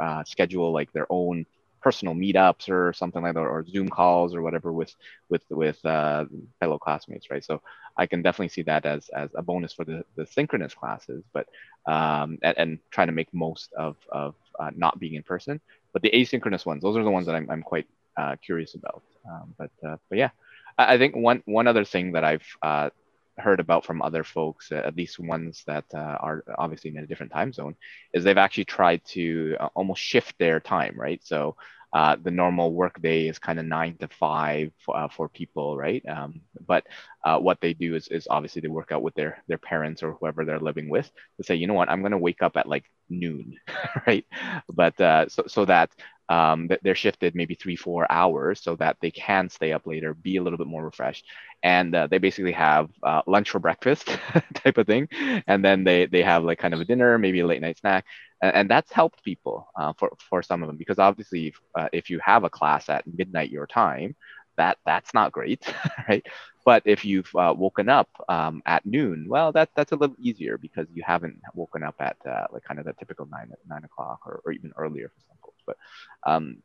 uh, 0.00 0.24
schedule 0.24 0.72
like 0.72 0.92
their 0.92 1.06
own 1.10 1.44
personal 1.82 2.14
meetups 2.14 2.68
or 2.68 2.92
something 2.92 3.22
like 3.22 3.34
that 3.34 3.40
or 3.40 3.64
zoom 3.66 3.88
calls 3.88 4.34
or 4.34 4.42
whatever 4.42 4.72
with 4.72 4.92
with 5.28 5.42
with 5.50 5.84
uh, 5.84 6.24
fellow 6.60 6.78
classmates 6.78 7.30
right? 7.30 7.44
So 7.44 7.60
i 7.96 8.06
can 8.06 8.22
definitely 8.22 8.48
see 8.48 8.62
that 8.62 8.84
as 8.86 9.08
as 9.10 9.30
a 9.36 9.42
bonus 9.42 9.72
for 9.72 9.84
the, 9.84 10.04
the 10.16 10.26
synchronous 10.26 10.74
classes 10.74 11.24
but 11.32 11.46
um, 11.86 12.38
and, 12.42 12.58
and 12.58 12.78
trying 12.90 13.08
to 13.08 13.12
make 13.12 13.32
most 13.32 13.72
of 13.74 13.96
of 14.10 14.34
uh, 14.58 14.70
not 14.76 14.98
being 14.98 15.14
in 15.14 15.22
person. 15.22 15.60
But 15.92 16.02
the 16.02 16.10
asynchronous 16.10 16.66
ones 16.66 16.82
those 16.82 16.96
are 16.96 17.04
the 17.04 17.10
ones 17.10 17.26
that 17.26 17.34
i'm, 17.34 17.48
I'm 17.50 17.62
quite 17.62 17.86
uh, 18.16 18.36
curious 18.44 18.74
about. 18.74 19.02
Um, 19.30 19.54
but 19.58 19.70
uh, 19.86 19.96
but 20.08 20.18
yeah 20.18 20.30
I, 20.78 20.94
I 20.94 20.98
think 20.98 21.16
one 21.16 21.42
one 21.46 21.66
other 21.66 21.84
thing 21.84 22.12
that 22.12 22.24
I've 22.24 22.46
uh, 22.62 22.90
heard 23.38 23.60
about 23.60 23.84
from 23.84 24.02
other 24.02 24.24
folks, 24.24 24.70
uh, 24.72 24.76
at 24.76 24.96
least 24.96 25.18
ones 25.18 25.62
that 25.66 25.84
uh, 25.94 25.98
are 26.20 26.44
obviously 26.58 26.90
in 26.90 26.98
a 26.98 27.06
different 27.06 27.32
time 27.32 27.52
zone, 27.52 27.74
is 28.12 28.24
they've 28.24 28.38
actually 28.38 28.64
tried 28.66 29.04
to 29.06 29.56
uh, 29.60 29.68
almost 29.74 30.02
shift 30.02 30.34
their 30.38 30.60
time, 30.60 30.94
right? 30.98 31.20
So 31.24 31.56
uh, 31.92 32.16
the 32.22 32.30
normal 32.30 32.72
workday 32.74 33.28
is 33.28 33.38
kind 33.38 33.58
of 33.58 33.64
nine 33.64 33.96
to 33.98 34.08
five 34.08 34.72
uh, 34.92 35.08
for 35.08 35.28
people, 35.28 35.76
right? 35.76 36.04
Um, 36.06 36.42
but 36.66 36.86
uh, 37.24 37.38
what 37.38 37.60
they 37.60 37.72
do 37.72 37.94
is, 37.94 38.08
is 38.08 38.26
obviously 38.28 38.60
they 38.60 38.68
work 38.68 38.92
out 38.92 39.02
with 39.02 39.14
their 39.14 39.42
their 39.48 39.58
parents 39.58 40.02
or 40.02 40.12
whoever 40.12 40.44
they're 40.44 40.60
living 40.60 40.90
with 40.90 41.10
to 41.38 41.44
say, 41.44 41.54
you 41.54 41.66
know 41.66 41.74
what, 41.74 41.88
I'm 41.88 42.00
going 42.00 42.12
to 42.12 42.18
wake 42.18 42.42
up 42.42 42.56
at 42.56 42.68
like 42.68 42.84
noon, 43.08 43.56
right? 44.06 44.26
But 44.68 44.98
so 45.30 45.44
so 45.46 45.64
that 45.64 45.90
um, 46.28 46.68
they're 46.82 46.94
shifted 46.94 47.34
maybe 47.34 47.54
three, 47.54 47.76
four 47.76 48.10
hours 48.10 48.60
so 48.62 48.76
that 48.76 48.96
they 49.00 49.10
can 49.10 49.48
stay 49.48 49.72
up 49.72 49.86
later, 49.86 50.14
be 50.14 50.36
a 50.36 50.42
little 50.42 50.58
bit 50.58 50.66
more 50.66 50.84
refreshed. 50.84 51.24
And 51.62 51.94
uh, 51.94 52.06
they 52.06 52.18
basically 52.18 52.52
have 52.52 52.90
uh, 53.02 53.22
lunch 53.26 53.50
for 53.50 53.58
breakfast 53.58 54.06
type 54.54 54.78
of 54.78 54.86
thing. 54.86 55.08
And 55.46 55.64
then 55.64 55.84
they, 55.84 56.06
they 56.06 56.22
have 56.22 56.44
like 56.44 56.58
kind 56.58 56.74
of 56.74 56.80
a 56.80 56.84
dinner, 56.84 57.18
maybe 57.18 57.40
a 57.40 57.46
late 57.46 57.62
night 57.62 57.78
snack. 57.78 58.04
And, 58.42 58.54
and 58.54 58.70
that's 58.70 58.92
helped 58.92 59.24
people 59.24 59.68
uh, 59.78 59.92
for, 59.98 60.12
for 60.28 60.42
some 60.42 60.62
of 60.62 60.68
them 60.68 60.76
because 60.76 60.98
obviously 60.98 61.48
if, 61.48 61.60
uh, 61.78 61.88
if 61.92 62.10
you 62.10 62.20
have 62.20 62.44
a 62.44 62.50
class 62.50 62.88
at 62.88 63.04
midnight 63.06 63.50
your 63.50 63.66
time, 63.66 64.14
that 64.56 64.78
that's 64.84 65.14
not 65.14 65.32
great, 65.32 65.64
right? 66.08 66.24
But 66.64 66.82
if 66.84 67.04
you've 67.04 67.30
uh, 67.34 67.54
woken 67.56 67.88
up 67.88 68.08
um, 68.28 68.62
at 68.66 68.84
noon, 68.84 69.26
well, 69.28 69.52
that 69.52 69.70
that's 69.74 69.92
a 69.92 69.96
little 69.96 70.16
easier 70.18 70.58
because 70.58 70.86
you 70.92 71.02
haven't 71.06 71.40
woken 71.54 71.82
up 71.82 71.94
at 72.00 72.16
uh, 72.28 72.46
like 72.52 72.64
kind 72.64 72.78
of 72.80 72.84
the 72.86 72.92
typical 72.94 73.26
nine 73.26 73.50
nine 73.68 73.84
o'clock 73.84 74.20
or, 74.26 74.42
or 74.44 74.52
even 74.52 74.72
earlier 74.76 75.08
for 75.08 75.20
some. 75.28 75.37
But 75.68 75.76
um, 76.30 76.62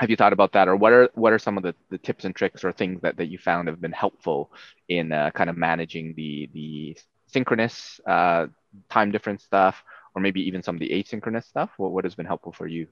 have 0.00 0.10
you 0.10 0.16
thought 0.16 0.32
about 0.32 0.52
that, 0.52 0.68
or 0.68 0.76
what 0.76 0.92
are 0.92 1.08
what 1.14 1.32
are 1.32 1.38
some 1.38 1.56
of 1.56 1.62
the, 1.62 1.74
the 1.90 1.98
tips 1.98 2.24
and 2.24 2.34
tricks 2.34 2.64
or 2.64 2.72
things 2.72 3.00
that, 3.02 3.16
that 3.18 3.30
you 3.32 3.38
found 3.38 3.68
have 3.68 3.80
been 3.80 3.98
helpful 4.04 4.50
in 4.88 5.12
uh, 5.12 5.30
kind 5.38 5.48
of 5.50 5.56
managing 5.56 6.14
the 6.20 6.50
the 6.52 6.96
synchronous 7.28 8.00
uh, 8.06 8.46
time 8.90 9.10
difference 9.12 9.44
stuff, 9.44 9.76
or 10.14 10.20
maybe 10.20 10.40
even 10.48 10.62
some 10.62 10.76
of 10.76 10.80
the 10.80 10.90
asynchronous 10.90 11.44
stuff? 11.44 11.70
What 11.76 11.92
what 11.92 12.04
has 12.04 12.14
been 12.14 12.26
helpful 12.26 12.52
for 12.52 12.66
you? 12.66 12.86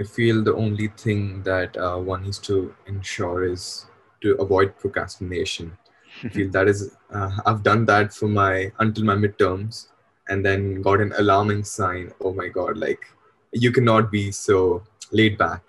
I 0.00 0.04
feel 0.04 0.44
the 0.44 0.54
only 0.54 0.88
thing 0.88 1.42
that 1.42 1.76
uh, 1.76 1.98
one 1.98 2.22
needs 2.22 2.38
to 2.50 2.72
ensure 2.86 3.44
is 3.44 3.86
to 4.22 4.36
avoid 4.36 4.78
procrastination. 4.78 5.76
I 6.24 6.28
feel 6.28 6.50
that 6.56 6.68
is, 6.68 6.96
uh, 7.12 7.30
I've 7.44 7.64
done 7.64 7.84
that 7.86 8.14
for 8.14 8.28
my, 8.28 8.70
until 8.78 9.04
my 9.04 9.16
midterms 9.16 9.88
and 10.28 10.44
then 10.46 10.82
got 10.82 11.00
an 11.00 11.12
alarming 11.18 11.64
sign. 11.64 12.12
Oh 12.20 12.32
my 12.32 12.46
God, 12.46 12.76
like 12.76 13.06
you 13.52 13.72
cannot 13.72 14.10
be 14.10 14.30
so 14.30 14.82
laid 15.12 15.38
back. 15.38 15.62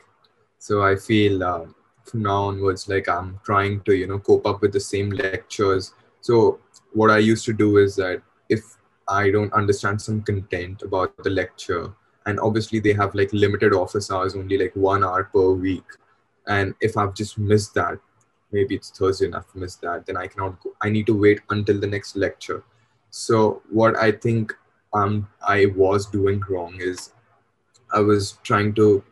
So 0.58 0.84
I 0.84 0.96
feel 0.96 1.44
uh, 1.44 1.66
from 2.04 2.24
now 2.24 2.44
onwards, 2.44 2.90
like 2.90 3.08
I'm 3.08 3.40
trying 3.44 3.82
to, 3.82 3.96
you 3.96 4.08
know, 4.08 4.20
cope 4.20 4.46
up 4.46 4.62
with 4.62 4.74
the 4.74 4.80
same 4.80 5.10
lectures. 5.12 5.94
So 6.22 6.60
what 6.94 7.12
I 7.12 7.20
used 7.20 7.46
to 7.46 7.54
do 7.54 7.78
is 7.78 7.96
that 7.96 8.22
if 8.50 8.78
I 9.08 9.32
don't 9.32 9.54
understand 9.54 10.02
some 10.02 10.22
content 10.22 10.82
about 10.82 11.16
the 11.24 11.30
lecture, 11.30 11.94
and 12.26 12.40
obviously 12.40 12.80
they 12.80 12.94
have 12.94 13.16
like 13.16 13.32
limited 13.32 13.74
office 13.74 14.12
hours, 14.12 14.36
only 14.36 14.58
like 14.58 14.76
one 14.76 15.04
hour 15.04 15.24
per 15.24 15.52
week. 15.52 15.86
And 16.48 16.76
if 16.82 16.98
I've 16.98 17.14
just 17.14 17.38
missed 17.38 17.74
that, 17.76 17.98
maybe 18.52 18.76
it's 18.76 18.90
Thursday 18.90 19.26
and 19.26 19.36
I've 19.36 19.56
missed 19.56 19.82
that, 19.82 20.06
then 20.06 20.18
I 20.18 20.28
cannot 20.28 20.62
go. 20.62 20.74
I 20.82 20.90
need 20.90 21.06
to 21.08 21.20
wait 21.20 21.42
until 21.50 21.80
the 21.80 21.88
next 21.88 22.16
lecture. 22.16 22.64
So 23.10 23.62
what 23.70 23.98
I 23.98 24.12
think 24.12 24.54
um, 24.94 25.28
I 25.48 25.68
was 25.68 26.08
doing 26.08 26.42
wrong 26.50 26.76
is 26.80 27.14
I 27.92 28.00
was 28.00 28.38
trying 28.44 28.74
to, 28.76 29.04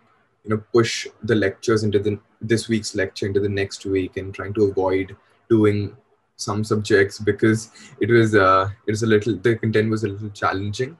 you 0.44 0.50
know, 0.50 0.64
push 0.74 1.08
the 1.24 1.36
lectures 1.36 1.84
into 1.84 2.00
the 2.00 2.20
this 2.42 2.68
week's 2.68 2.94
lecture 2.96 3.26
into 3.26 3.40
the 3.40 3.50
next 3.50 3.86
week 3.86 4.18
and 4.18 4.34
trying 4.34 4.54
to 4.54 4.66
avoid 4.66 5.16
doing 5.50 5.96
some 6.36 6.64
subjects 6.64 7.18
because 7.18 7.72
it 8.00 8.10
was 8.10 8.36
uh, 8.36 8.70
it 8.86 8.92
was 8.92 9.04
a 9.04 9.08
little 9.08 9.36
the 9.36 9.56
content 9.56 9.90
was 9.90 10.04
a 10.04 10.08
little 10.08 10.30
challenging, 10.30 10.98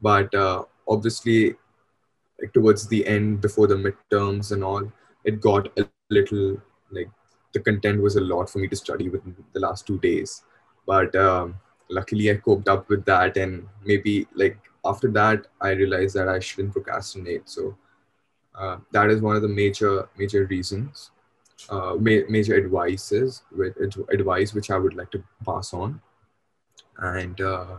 but 0.00 0.34
uh, 0.34 0.64
obviously 0.88 1.54
like 2.40 2.52
towards 2.52 2.88
the 2.88 3.06
end 3.06 3.40
before 3.40 3.66
the 3.66 3.74
midterms 3.74 4.52
and 4.52 4.64
all, 4.64 4.90
it 5.24 5.40
got 5.40 5.68
a 5.78 5.86
little 6.08 6.56
like 6.90 7.10
the 7.52 7.60
content 7.60 8.00
was 8.00 8.16
a 8.16 8.20
lot 8.20 8.48
for 8.48 8.58
me 8.58 8.68
to 8.68 8.76
study 8.76 9.08
within 9.08 9.36
the 9.52 9.60
last 9.60 9.86
two 9.86 9.98
days. 9.98 10.42
But 10.86 11.14
um, 11.14 11.56
luckily, 11.88 12.30
I 12.30 12.36
coped 12.36 12.68
up 12.68 12.88
with 12.88 13.04
that, 13.04 13.36
and 13.36 13.68
maybe 13.84 14.26
like 14.34 14.58
after 14.84 15.10
that, 15.12 15.46
I 15.60 15.70
realized 15.70 16.14
that 16.16 16.28
I 16.28 16.38
shouldn't 16.38 16.72
procrastinate. 16.72 17.48
So 17.48 17.76
uh, 18.54 18.78
that 18.92 19.10
is 19.10 19.20
one 19.20 19.36
of 19.36 19.42
the 19.42 19.48
major 19.48 20.08
major 20.18 20.44
reasons, 20.46 21.10
uh, 21.68 21.94
ma- 21.98 22.26
major 22.28 22.56
advices 22.56 23.42
with 23.56 23.76
advice 24.10 24.54
which 24.54 24.70
I 24.70 24.78
would 24.78 24.94
like 24.94 25.10
to 25.12 25.22
pass 25.44 25.72
on. 25.72 26.00
And 26.98 27.40
uh, 27.40 27.78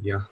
yeah 0.00 0.22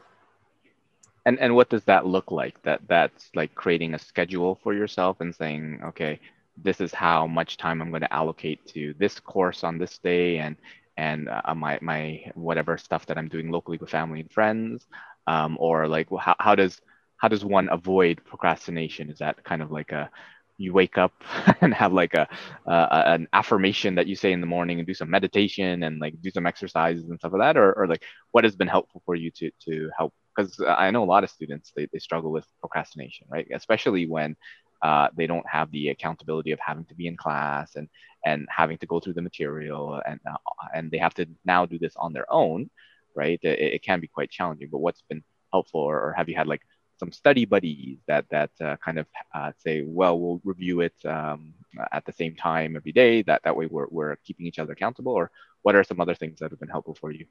and 1.26 1.38
and 1.40 1.54
what 1.54 1.68
does 1.68 1.84
that 1.84 2.06
look 2.06 2.30
like 2.30 2.62
that 2.62 2.80
that's 2.88 3.30
like 3.34 3.54
creating 3.54 3.94
a 3.94 3.98
schedule 3.98 4.58
for 4.62 4.72
yourself 4.72 5.20
and 5.20 5.34
saying 5.34 5.80
okay 5.84 6.18
this 6.62 6.80
is 6.80 6.94
how 6.94 7.26
much 7.26 7.56
time 7.56 7.82
i'm 7.82 7.90
going 7.90 8.00
to 8.00 8.14
allocate 8.14 8.64
to 8.66 8.94
this 8.98 9.20
course 9.20 9.64
on 9.64 9.76
this 9.76 9.98
day 9.98 10.38
and 10.38 10.56
and 10.96 11.28
uh, 11.28 11.54
my 11.54 11.78
my 11.82 12.20
whatever 12.34 12.78
stuff 12.78 13.06
that 13.06 13.18
i'm 13.18 13.28
doing 13.28 13.50
locally 13.50 13.78
with 13.78 13.90
family 13.90 14.20
and 14.20 14.32
friends 14.32 14.86
um, 15.26 15.56
or 15.60 15.88
like 15.88 16.08
how, 16.18 16.36
how 16.38 16.54
does 16.54 16.80
how 17.16 17.28
does 17.28 17.44
one 17.44 17.68
avoid 17.70 18.22
procrastination? 18.24 19.10
Is 19.10 19.18
that 19.18 19.42
kind 19.44 19.62
of 19.62 19.70
like 19.70 19.92
a 19.92 20.10
you 20.58 20.72
wake 20.72 20.96
up 20.96 21.12
and 21.60 21.74
have 21.74 21.92
like 21.92 22.14
a 22.14 22.28
an 22.66 23.28
affirmation 23.32 23.94
that 23.96 24.06
you 24.06 24.16
say 24.16 24.32
in 24.32 24.40
the 24.40 24.46
morning 24.46 24.78
and 24.78 24.86
do 24.86 24.94
some 24.94 25.10
meditation 25.10 25.82
and 25.82 26.00
like 26.00 26.14
do 26.22 26.30
some 26.30 26.46
exercises 26.46 27.08
and 27.08 27.18
stuff 27.18 27.32
like 27.32 27.42
that? 27.42 27.56
Or, 27.56 27.72
or 27.72 27.86
like 27.86 28.02
what 28.32 28.44
has 28.44 28.56
been 28.56 28.68
helpful 28.68 29.02
for 29.04 29.14
you 29.14 29.30
to 29.32 29.50
to 29.66 29.90
help? 29.96 30.12
Because 30.34 30.60
i 30.66 30.90
know 30.90 31.02
a 31.02 31.12
lot 31.14 31.24
of 31.24 31.30
students 31.30 31.72
they, 31.74 31.88
they 31.92 31.98
struggle 31.98 32.30
with 32.30 32.46
procrastination 32.60 33.26
right? 33.30 33.46
Especially 33.54 34.06
when 34.06 34.36
uh, 34.82 35.08
they 35.16 35.26
don't 35.26 35.48
have 35.48 35.70
the 35.70 35.88
accountability 35.88 36.52
of 36.52 36.58
having 36.60 36.84
to 36.84 36.94
be 36.94 37.06
in 37.06 37.16
class 37.16 37.76
and 37.76 37.88
and 38.24 38.46
having 38.50 38.78
to 38.78 38.86
go 38.86 39.00
through 39.00 39.14
the 39.14 39.22
material 39.22 40.00
and 40.06 40.20
uh, 40.28 40.36
and 40.74 40.90
they 40.90 40.98
have 40.98 41.14
to 41.14 41.26
now 41.44 41.64
do 41.66 41.78
this 41.78 41.94
on 41.96 42.12
their 42.12 42.30
own 42.32 42.70
right 43.14 43.40
it, 43.42 43.58
it 43.58 43.82
can 43.82 44.00
be 44.00 44.06
quite 44.06 44.30
challenging 44.30 44.68
but 44.70 44.78
what's 44.78 45.02
been 45.08 45.22
helpful 45.52 45.80
or, 45.80 46.00
or 46.00 46.12
have 46.12 46.28
you 46.28 46.36
had 46.36 46.46
like 46.46 46.62
some 46.98 47.12
study 47.12 47.44
buddies 47.44 47.98
that 48.06 48.24
that 48.30 48.50
uh, 48.60 48.76
kind 48.76 48.98
of 48.98 49.06
uh, 49.34 49.52
say, 49.58 49.82
well, 49.82 50.18
we'll 50.18 50.40
review 50.44 50.80
it 50.80 50.94
um, 51.04 51.54
at 51.92 52.04
the 52.04 52.12
same 52.12 52.34
time 52.34 52.76
every 52.76 52.92
day. 52.92 53.22
That 53.22 53.42
that 53.44 53.56
way 53.56 53.66
we're 53.66 53.88
we're 53.90 54.16
keeping 54.16 54.46
each 54.46 54.58
other 54.58 54.72
accountable. 54.72 55.12
Or 55.12 55.30
what 55.62 55.74
are 55.74 55.84
some 55.84 56.00
other 56.00 56.14
things 56.14 56.38
that 56.38 56.50
have 56.50 56.60
been 56.60 56.68
helpful 56.68 56.96
for 56.98 57.10
you? 57.10 57.26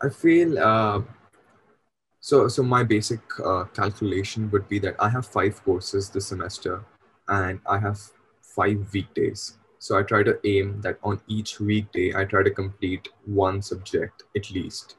I 0.00 0.08
feel 0.08 0.58
uh, 0.58 1.02
so. 2.22 2.48
So 2.48 2.62
my 2.62 2.82
basic 2.84 3.20
uh, 3.44 3.64
calculation 3.74 4.50
would 4.52 4.66
be 4.68 4.78
that 4.78 4.96
I 4.98 5.10
have 5.10 5.26
five 5.26 5.62
courses 5.62 6.08
this 6.08 6.28
semester, 6.28 6.82
and 7.28 7.60
I 7.66 7.78
have 7.78 8.00
five 8.40 8.88
weekdays. 8.94 9.58
So 9.78 9.98
I 9.98 10.02
try 10.02 10.22
to 10.22 10.38
aim 10.44 10.80
that 10.80 10.98
on 11.02 11.20
each 11.26 11.60
weekday 11.60 12.14
I 12.14 12.24
try 12.24 12.42
to 12.42 12.50
complete 12.50 13.08
one 13.26 13.60
subject 13.60 14.22
at 14.36 14.50
least 14.50 14.96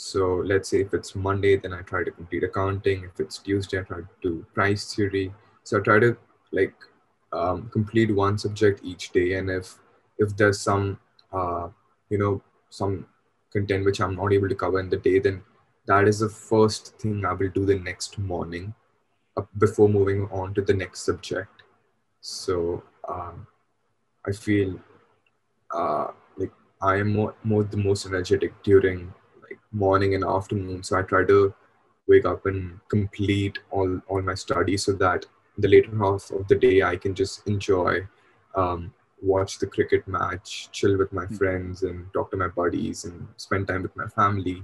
so 0.00 0.36
let's 0.46 0.70
say 0.70 0.80
if 0.80 0.94
it's 0.94 1.14
Monday, 1.14 1.56
then 1.56 1.74
I 1.74 1.82
try 1.82 2.04
to 2.04 2.10
complete 2.10 2.42
accounting. 2.42 3.04
If 3.04 3.20
it's 3.20 3.36
Tuesday, 3.36 3.80
I 3.80 3.82
try 3.82 3.98
to 3.98 4.08
do 4.22 4.46
price 4.54 4.94
theory. 4.94 5.30
So 5.62 5.78
I 5.78 5.82
try 5.82 5.98
to 5.98 6.16
like 6.52 6.72
um, 7.34 7.68
complete 7.68 8.10
one 8.14 8.38
subject 8.38 8.80
each 8.82 9.10
day. 9.10 9.34
And 9.34 9.50
if 9.50 9.74
if 10.18 10.34
there's 10.38 10.58
some 10.58 10.98
uh, 11.34 11.68
you 12.08 12.16
know 12.16 12.40
some 12.70 13.06
content 13.52 13.84
which 13.84 14.00
I'm 14.00 14.16
not 14.16 14.32
able 14.32 14.48
to 14.48 14.54
cover 14.54 14.80
in 14.80 14.88
the 14.88 14.96
day, 14.96 15.18
then 15.18 15.42
that 15.90 16.06
is 16.06 16.20
the 16.20 16.28
first 16.28 16.96
thing 17.00 17.24
I 17.24 17.32
will 17.32 17.48
do 17.48 17.66
the 17.66 17.74
next 17.74 18.16
morning 18.16 18.72
uh, 19.36 19.42
before 19.58 19.88
moving 19.88 20.28
on 20.30 20.54
to 20.54 20.62
the 20.62 20.72
next 20.72 21.00
subject. 21.04 21.64
So 22.20 22.84
um, 23.08 23.48
I 24.24 24.30
feel 24.30 24.78
uh, 25.74 26.08
like 26.36 26.52
I 26.80 26.96
am 26.98 27.12
more, 27.12 27.34
more 27.42 27.64
the 27.64 27.76
most 27.76 28.06
energetic 28.06 28.62
during 28.62 29.12
like 29.42 29.58
morning 29.72 30.14
and 30.14 30.24
afternoon. 30.24 30.84
So 30.84 30.96
I 30.96 31.02
try 31.02 31.24
to 31.24 31.52
wake 32.06 32.24
up 32.24 32.46
and 32.46 32.78
complete 32.88 33.58
all, 33.72 34.00
all 34.06 34.22
my 34.22 34.34
studies 34.34 34.84
so 34.84 34.92
that 34.92 35.26
the 35.58 35.66
later 35.66 35.96
half 35.98 36.30
of 36.30 36.46
the 36.46 36.54
day 36.54 36.82
I 36.82 36.96
can 36.96 37.16
just 37.16 37.48
enjoy, 37.48 38.06
um, 38.54 38.94
watch 39.20 39.58
the 39.58 39.66
cricket 39.66 40.06
match, 40.06 40.68
chill 40.70 40.96
with 40.96 41.12
my 41.12 41.24
hmm. 41.24 41.34
friends, 41.34 41.82
and 41.82 42.06
talk 42.12 42.30
to 42.30 42.36
my 42.36 42.48
buddies 42.48 43.06
and 43.06 43.26
spend 43.36 43.66
time 43.66 43.82
with 43.82 43.96
my 43.96 44.06
family. 44.06 44.62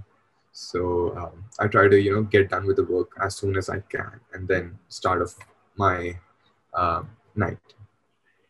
So 0.57 1.15
um, 1.19 1.45
I 1.61 1.69
try 1.69 1.87
to 1.87 2.01
you 2.01 2.15
know 2.15 2.23
get 2.23 2.49
done 2.49 2.65
with 2.65 2.77
the 2.77 2.85
work 2.85 3.11
as 3.21 3.37
soon 3.37 3.59
as 3.59 3.69
I 3.69 3.81
can, 3.81 4.19
and 4.33 4.49
then 4.49 4.79
start 4.89 5.21
off 5.21 5.35
my 5.77 6.19
uh, 6.73 7.03
night. 7.35 7.59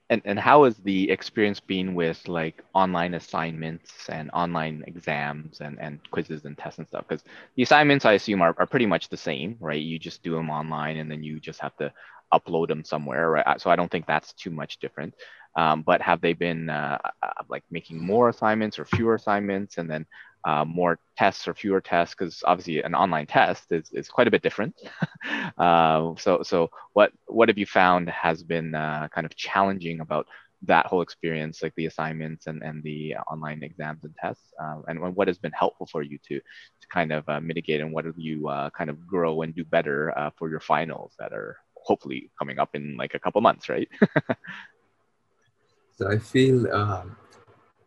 And 0.09 0.23
and 0.25 0.38
how 0.38 0.62
has 0.64 0.77
the 0.77 1.11
experience 1.11 1.59
been 1.59 1.97
with 1.97 2.29
like 2.29 2.62
online 2.75 3.14
assignments 3.14 3.90
and 4.09 4.31
online 4.33 4.85
exams 4.87 5.61
and 5.61 5.81
and 5.81 5.99
quizzes 6.12 6.45
and 6.45 6.57
tests 6.57 6.79
and 6.79 6.87
stuff? 6.87 7.07
Because 7.09 7.25
the 7.57 7.64
assignments 7.64 8.05
i 8.05 8.12
assume 8.12 8.40
are, 8.40 8.55
are 8.57 8.66
pretty 8.66 8.87
much 8.87 9.09
the 9.09 9.16
same 9.16 9.57
right? 9.59 9.83
You 9.83 9.99
just 9.99 10.23
do 10.23 10.31
them 10.37 10.49
online 10.49 10.99
and 10.99 11.11
then 11.11 11.25
you 11.25 11.40
just 11.40 11.61
have 11.61 11.77
to 11.79 11.92
upload 12.33 12.69
them 12.69 12.85
somewhere 12.85 13.31
right? 13.31 13.61
So 13.61 13.69
i 13.69 13.75
don't 13.75 13.90
think 13.90 14.07
that's 14.07 14.33
too 14.33 14.53
much 14.53 14.79
different. 14.79 15.12
Um, 15.57 15.83
but 15.83 16.01
have 16.03 16.21
they 16.21 16.35
been 16.35 16.71
uh, 16.71 16.99
uh 17.23 17.42
like 17.49 17.64
making 17.71 17.99
more 17.99 18.29
assignments 18.29 18.79
or 18.79 18.85
fewer 18.85 19.14
assignments? 19.16 19.79
And 19.79 19.90
then 19.90 20.07
uh, 20.46 20.64
more 20.64 20.98
tests 21.18 21.48
or 21.48 21.54
fewer 21.54 21.80
tests 21.80 22.14
because 22.16 22.42
obviously 22.46 22.80
an 22.80 22.94
online 22.94 23.26
test 23.26 23.64
is, 23.70 23.90
is 23.92 24.09
quite 24.09 24.28
a 24.28 24.30
bit 24.30 24.42
different. 24.42 24.74
Uh, 25.59 26.14
so 26.18 26.42
so 26.42 26.70
what 26.92 27.11
what 27.26 27.48
have 27.48 27.56
you 27.56 27.66
found 27.66 28.09
has 28.11 28.42
been 28.42 28.74
uh, 28.74 29.09
kind 29.14 29.24
of 29.24 29.35
challenging 29.35 30.00
about 30.00 30.26
that 30.62 30.87
whole 30.87 31.00
experience 31.00 31.62
like 31.62 31.72
the 31.76 31.87
assignments 31.87 32.46
and, 32.46 32.62
and 32.62 32.82
the 32.82 33.14
online 33.32 33.62
exams 33.62 34.04
and 34.04 34.14
tests? 34.22 34.52
Uh, 34.62 34.82
and 34.87 35.16
what 35.16 35.26
has 35.26 35.38
been 35.38 35.52
helpful 35.52 35.87
for 35.90 36.02
you 36.02 36.18
to 36.28 36.38
to 36.38 36.87
kind 36.92 37.11
of 37.11 37.26
uh, 37.28 37.40
mitigate 37.40 37.80
and 37.80 37.92
what 37.92 38.04
do 38.04 38.12
you 38.16 38.48
uh, 38.48 38.68
kind 38.70 38.90
of 38.90 39.06
grow 39.06 39.42
and 39.42 39.54
do 39.54 39.64
better 39.64 40.12
for 40.38 40.50
your 40.50 40.61
finals 40.61 41.14
that 41.18 41.32
are 41.32 41.56
hopefully 41.74 42.30
coming 42.38 42.59
up 42.59 42.70
in 42.74 42.96
like 42.96 43.14
a 43.14 43.18
couple 43.18 43.40
months 43.40 43.68
right? 43.68 43.88
So 45.98 46.11
i 46.11 46.18
feel 46.18 46.70
um, 46.74 47.16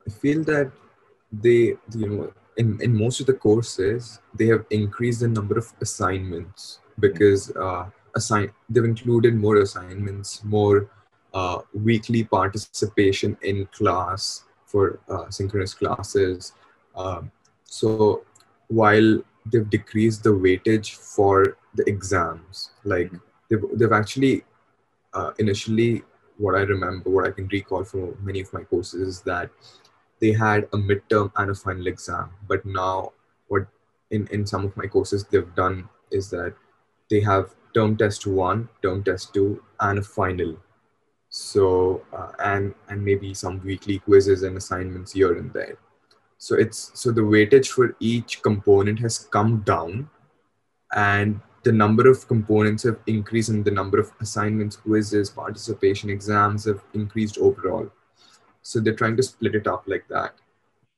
i 0.08 0.10
feel 0.10 0.44
that 0.46 0.72
they 1.32 1.78
you 1.94 2.08
know 2.10 2.34
in, 2.60 2.78
in 2.82 2.96
most 2.96 3.22
of 3.22 3.26
the 3.26 3.34
courses, 3.34 4.20
they 4.36 4.48
have 4.48 4.66
increased 4.70 5.22
the 5.22 5.28
number 5.30 5.58
of 5.58 5.74
assignments 5.82 6.80
because 7.00 7.56
uh, 7.56 7.86
assign 8.16 8.52
they've 8.70 8.84
included 8.84 9.34
more 9.34 9.58
assignments, 9.58 10.44
more 10.44 10.90
uh, 11.34 11.60
weekly 11.74 12.24
participation 12.26 13.38
in 13.44 13.66
class 13.68 14.44
for 14.66 15.00
uh, 15.10 15.30
synchronous 15.30 15.74
classes. 15.74 16.54
Um, 16.96 17.32
so 17.64 18.26
while 18.68 19.24
they've 19.46 19.70
decreased 19.70 20.24
the 20.24 20.32
weightage 20.32 20.96
for 20.96 21.58
the 21.76 21.88
exams, 21.88 22.72
like 22.84 23.10
they've, 23.50 23.64
they've 23.74 23.94
actually 23.94 24.44
uh, 25.14 25.32
initially 25.40 26.04
what 26.38 26.56
I 26.56 26.62
remember, 26.62 27.10
what 27.10 27.26
I 27.26 27.32
can 27.32 27.48
recall 27.48 27.86
from 27.86 28.18
many 28.22 28.42
of 28.42 28.52
my 28.52 28.64
courses 28.64 29.02
is 29.02 29.22
that 29.22 29.50
they 30.20 30.32
had 30.32 30.64
a 30.74 30.78
midterm 30.78 31.32
and 31.36 31.52
a 31.52 31.56
final 31.56 31.88
exam. 31.88 32.32
But 32.48 32.66
now, 32.66 33.14
what 33.48 33.68
in, 34.12 34.28
in 34.28 34.46
some 34.46 34.66
of 34.66 34.76
my 34.76 34.88
courses 34.88 35.24
they've 35.26 35.56
done 35.56 35.90
is 36.12 36.30
that 36.32 36.54
they 37.10 37.20
have 37.22 37.56
term 37.74 37.98
test 37.98 38.26
one, 38.28 38.70
term 38.82 39.04
test 39.04 39.34
two, 39.34 39.64
and 39.80 40.00
a 40.00 40.04
final. 40.04 40.58
So 41.30 42.02
uh, 42.12 42.32
and 42.40 42.74
and 42.88 43.04
maybe 43.04 43.34
some 43.34 43.62
weekly 43.64 44.00
quizzes 44.00 44.44
and 44.44 44.58
assignments 44.58 45.12
here 45.14 45.38
and 45.38 45.54
there. 45.54 45.78
So 46.38 46.56
it's 46.56 46.92
so 46.94 47.12
the 47.12 47.22
weightage 47.22 47.68
for 47.68 47.96
each 48.00 48.42
component 48.42 49.00
has 49.00 49.20
come 49.20 49.62
down, 49.62 50.10
and 50.96 51.40
the 51.64 51.72
number 51.72 52.10
of 52.10 52.28
components 52.28 52.84
have 52.84 53.00
increased, 53.06 53.50
and 53.50 53.64
the 53.64 53.72
number 53.72 54.00
of 54.00 54.12
assignments, 54.22 54.78
quizzes, 54.78 55.30
participation 55.30 56.10
exams 56.10 56.66
have 56.66 56.82
increased 56.94 57.38
overall. 57.38 57.92
So 58.70 58.80
they're 58.80 58.94
trying 58.94 59.18
to 59.18 59.24
split 59.24 59.56
it 59.56 59.66
up 59.66 59.86
like 59.88 60.08
that. 60.10 60.36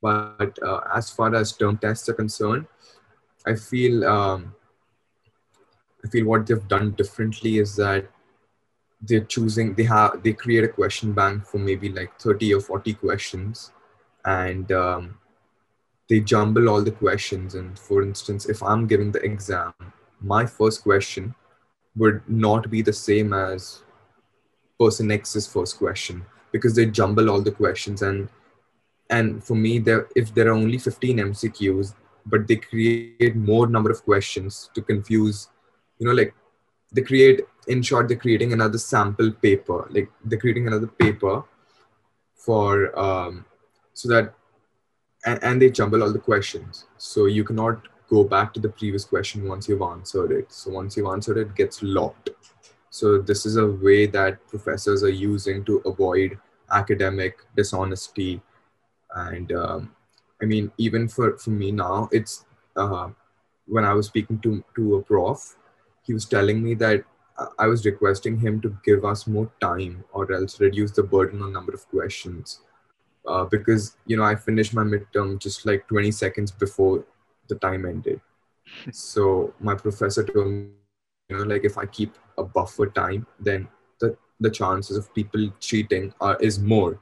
But 0.02 0.60
uh, 0.62 0.82
as 0.94 1.10
far 1.10 1.34
as 1.34 1.54
term 1.54 1.78
tests 1.78 2.10
are 2.10 2.14
concerned, 2.14 2.66
I 3.46 3.56
feel 3.56 4.04
um, 4.04 4.54
I 6.04 6.10
feel 6.10 6.26
what 6.26 6.46
they've 6.46 6.68
done 6.68 6.92
differently 6.92 7.60
is 7.60 7.78
that 7.78 8.10
they're 9.02 9.30
choosing 9.36 9.74
they 9.76 9.84
have 9.84 10.22
they 10.22 10.34
create 10.34 10.66
a 10.66 10.74
question 10.80 11.14
bank 11.14 11.46
for 11.46 11.60
maybe 11.60 11.88
like 11.88 12.20
30 12.20 12.56
or 12.56 12.60
40 12.60 12.94
questions. 12.96 13.72
And 14.26 14.70
um, 14.74 15.18
they 16.10 16.20
jumble 16.20 16.68
all 16.68 16.82
the 16.82 16.92
questions. 16.92 17.56
And 17.56 17.80
for 17.80 18.04
instance 18.04 18.48
if 18.48 18.62
i'm 18.62 18.86
giving 18.86 19.14
the 19.14 19.24
exam 19.24 19.74
my 20.20 20.46
first 20.46 20.84
question 20.84 21.34
would 21.96 22.22
not 22.28 22.70
be 22.70 22.82
the 22.82 22.94
same 22.94 23.34
as 23.34 23.84
person 24.78 25.10
x's 25.12 25.48
first 25.48 25.78
question 25.78 26.26
because 26.52 26.76
they 26.76 26.86
jumble 26.86 27.30
all 27.30 27.42
the 27.42 27.52
questions 27.52 28.02
and 28.02 28.30
and 29.10 29.44
for 29.44 29.56
me 29.56 29.80
there 29.80 30.08
if 30.16 30.34
there 30.34 30.48
are 30.48 30.60
only 30.64 30.78
15 30.78 31.18
mcqs 31.18 31.94
but 32.26 32.48
they 32.48 32.56
create 32.56 33.36
more 33.36 33.68
number 33.68 33.92
of 33.92 34.04
questions 34.04 34.70
to 34.74 34.82
confuse 34.82 35.50
you 36.00 36.08
know 36.08 36.14
like 36.14 36.34
they 36.92 37.02
create 37.02 37.42
in 37.68 37.82
short 37.82 38.08
they're 38.08 38.18
creating 38.18 38.54
another 38.54 38.78
sample 38.78 39.32
paper 39.32 39.88
like 39.90 40.10
they're 40.26 40.40
creating 40.40 40.68
another 40.68 40.88
paper 40.88 41.44
for 42.36 42.98
um, 43.00 43.46
so 43.94 44.10
that 44.10 44.34
and, 45.26 45.44
and 45.44 45.62
they 45.62 45.70
jumble 45.70 46.04
all 46.04 46.12
the 46.12 46.20
questions. 46.20 46.86
So 46.98 47.26
you 47.26 47.44
cannot 47.44 47.88
go 48.10 48.24
back 48.24 48.54
to 48.54 48.60
the 48.60 48.70
previous 48.70 49.06
question 49.06 49.48
once 49.48 49.70
you've 49.70 49.82
answered 49.82 50.32
it. 50.32 50.52
So 50.52 50.72
once 50.72 50.98
you've 50.98 51.08
answered 51.08 51.38
it, 51.38 51.48
it 51.48 51.56
gets 51.56 51.82
locked 51.82 52.30
so 52.92 53.18
this 53.20 53.46
is 53.46 53.56
a 53.56 53.66
way 53.66 54.06
that 54.06 54.46
professors 54.48 55.02
are 55.02 55.10
using 55.10 55.64
to 55.64 55.82
avoid 55.86 56.38
academic 56.70 57.40
dishonesty. 57.56 58.42
And 59.16 59.52
um, 59.54 59.96
I 60.42 60.46
mean, 60.46 60.72
even 60.78 61.08
for, 61.08 61.38
for 61.38 61.52
me 61.52 61.72
now, 61.72 62.10
it's 62.12 62.46
uh, 62.76 63.10
when 63.66 63.86
I 63.86 63.94
was 63.94 64.08
speaking 64.08 64.40
to 64.40 64.64
to 64.76 64.96
a 64.98 65.02
prof, 65.02 65.56
he 66.04 66.14
was 66.14 66.26
telling 66.26 66.62
me 66.62 66.74
that 66.76 67.06
I 67.58 67.68
was 67.68 67.86
requesting 67.86 68.38
him 68.40 68.60
to 68.62 68.76
give 68.84 69.06
us 69.06 69.26
more 69.26 69.50
time 69.62 70.04
or 70.12 70.32
else 70.32 70.60
reduce 70.60 70.92
the 70.92 71.04
burden 71.04 71.42
on 71.42 71.54
number 71.54 71.74
of 71.74 71.88
questions. 71.88 72.62
Uh, 73.26 73.46
because 73.46 73.98
you 74.06 74.18
know 74.18 74.24
I 74.24 74.36
finished 74.36 74.74
my 74.74 74.84
midterm 74.84 75.40
just 75.40 75.66
like 75.66 75.88
20 75.88 76.12
seconds 76.12 76.52
before 76.52 77.06
the 77.48 77.56
time 77.56 77.86
ended. 77.86 78.20
so 78.92 79.54
my 79.60 79.76
professor 79.76 80.24
told 80.24 80.48
me, 80.48 80.68
you 81.30 81.38
know, 81.38 81.44
like 81.44 81.64
if 81.64 81.78
I 81.78 81.86
keep 81.86 82.18
a 82.42 82.44
buffer 82.44 82.88
time, 82.88 83.26
then 83.40 83.68
the 84.00 84.18
the 84.40 84.50
chances 84.50 84.98
of 84.98 85.14
people 85.14 85.50
cheating 85.60 86.14
are 86.20 86.38
is 86.40 86.60
more. 86.60 87.00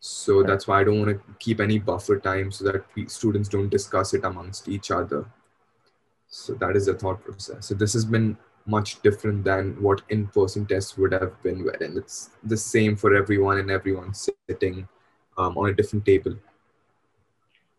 So 0.00 0.38
right. 0.38 0.46
that's 0.46 0.68
why 0.68 0.80
I 0.80 0.84
don't 0.84 1.00
want 1.00 1.10
to 1.16 1.34
keep 1.38 1.60
any 1.60 1.78
buffer 1.78 2.18
time 2.18 2.52
so 2.52 2.64
that 2.70 3.10
students 3.10 3.48
don't 3.48 3.68
discuss 3.68 4.14
it 4.14 4.24
amongst 4.24 4.68
each 4.68 4.90
other. 4.90 5.26
So 6.28 6.54
that 6.54 6.76
is 6.76 6.86
the 6.86 6.94
thought 6.94 7.24
process. 7.24 7.66
So 7.66 7.74
this 7.74 7.92
has 7.94 8.04
been 8.04 8.36
much 8.66 9.00
different 9.02 9.44
than 9.44 9.80
what 9.80 10.02
in-person 10.08 10.66
tests 10.66 10.98
would 10.98 11.12
have 11.12 11.40
been 11.42 11.64
wherein 11.64 11.96
it's 11.96 12.30
the 12.44 12.56
same 12.56 12.96
for 12.96 13.14
everyone 13.14 13.58
and 13.58 13.70
everyone 13.70 14.12
sitting 14.12 14.88
um, 15.38 15.56
on 15.56 15.70
a 15.70 15.74
different 15.74 16.04
table 16.04 16.34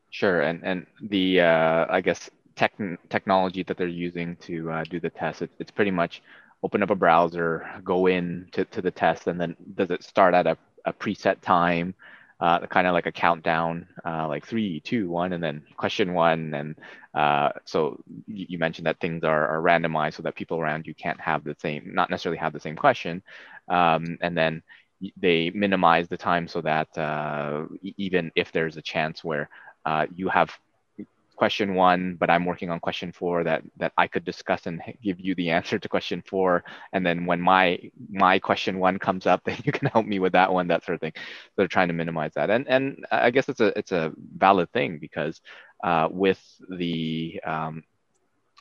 sure 0.09 0.41
and 0.41 0.63
and 0.63 0.85
the 1.09 1.41
uh, 1.41 1.85
i 1.89 1.99
guess 1.99 2.29
tech 2.55 2.73
technology 3.09 3.63
that 3.63 3.77
they're 3.77 3.87
using 3.87 4.35
to 4.37 4.71
uh, 4.71 4.83
do 4.89 4.99
the 4.99 5.09
test 5.09 5.41
it, 5.41 5.51
it's 5.59 5.71
pretty 5.71 5.91
much 5.91 6.21
open 6.63 6.83
up 6.83 6.89
a 6.89 6.95
browser 6.95 7.67
go 7.83 8.07
in 8.07 8.47
to, 8.51 8.65
to 8.65 8.81
the 8.81 8.91
test 8.91 9.27
and 9.27 9.39
then 9.39 9.55
does 9.75 9.91
it 9.91 10.03
start 10.03 10.33
at 10.33 10.47
a, 10.47 10.57
a 10.85 10.93
preset 10.93 11.39
time 11.41 11.93
uh, 12.39 12.65
kind 12.67 12.85
of 12.85 12.93
like 12.93 13.07
a 13.07 13.11
countdown, 13.11 13.87
uh, 14.05 14.27
like 14.27 14.45
three, 14.45 14.79
two, 14.81 15.09
one, 15.09 15.33
and 15.33 15.43
then 15.43 15.63
question 15.75 16.13
one. 16.13 16.53
And 16.53 16.75
uh, 17.13 17.49
so 17.65 17.99
you, 18.27 18.59
mentioned 18.59 18.85
that 18.85 18.99
things 18.99 19.23
are, 19.23 19.47
are, 19.47 19.61
randomized 19.61 20.15
so 20.15 20.23
that 20.23 20.35
people 20.35 20.59
around 20.59 20.85
you 20.85 20.93
can't 20.93 21.19
have 21.19 21.43
the 21.43 21.55
same, 21.59 21.91
not 21.93 22.11
necessarily 22.11 22.37
have 22.37 22.53
the 22.53 22.59
same 22.59 22.75
question. 22.75 23.23
Um, 23.67 24.19
and 24.21 24.37
then 24.37 24.61
they 25.19 25.49
minimize 25.49 26.07
the 26.07 26.17
time 26.17 26.47
so 26.47 26.61
that 26.61 26.95
uh, 26.97 27.63
even 27.81 28.31
if 28.35 28.51
there's 28.51 28.77
a 28.77 28.81
chance 28.81 29.23
where 29.23 29.49
uh, 29.85 30.05
you 30.13 30.29
have 30.29 30.55
question 31.37 31.75
one, 31.75 32.17
but 32.19 32.29
I'm 32.29 32.45
working 32.45 32.69
on 32.71 32.79
question 32.81 33.13
four 33.13 33.43
that 33.45 33.63
that 33.77 33.93
I 33.97 34.07
could 34.07 34.25
discuss 34.25 34.65
and 34.67 34.81
give 35.01 35.19
you 35.21 35.35
the 35.35 35.51
answer 35.51 35.79
to 35.79 35.89
question 35.89 36.23
four. 36.27 36.63
And 36.93 37.05
then 37.05 37.25
when 37.25 37.41
my 37.41 37.79
my 38.09 38.39
question 38.39 38.79
one 38.79 38.99
comes 38.99 39.25
up, 39.27 39.43
then 39.45 39.59
you 39.63 39.71
can 39.71 39.87
help 39.89 40.05
me 40.05 40.19
with 40.19 40.33
that 40.33 40.51
one, 40.51 40.67
that 40.69 40.83
sort 40.85 40.95
of 40.95 41.01
thing. 41.01 41.13
So 41.15 41.53
they're 41.57 41.67
trying 41.67 41.89
to 41.89 41.93
minimize 41.93 42.33
that. 42.35 42.49
And 42.49 42.67
and 42.67 43.05
I 43.11 43.31
guess 43.31 43.49
it's 43.49 43.61
a 43.61 43.77
it's 43.77 43.93
a 43.93 44.13
valid 44.37 44.71
thing 44.73 44.99
because 44.99 45.41
uh, 45.83 46.09
with 46.11 46.41
the 46.69 47.39
um, 47.45 47.83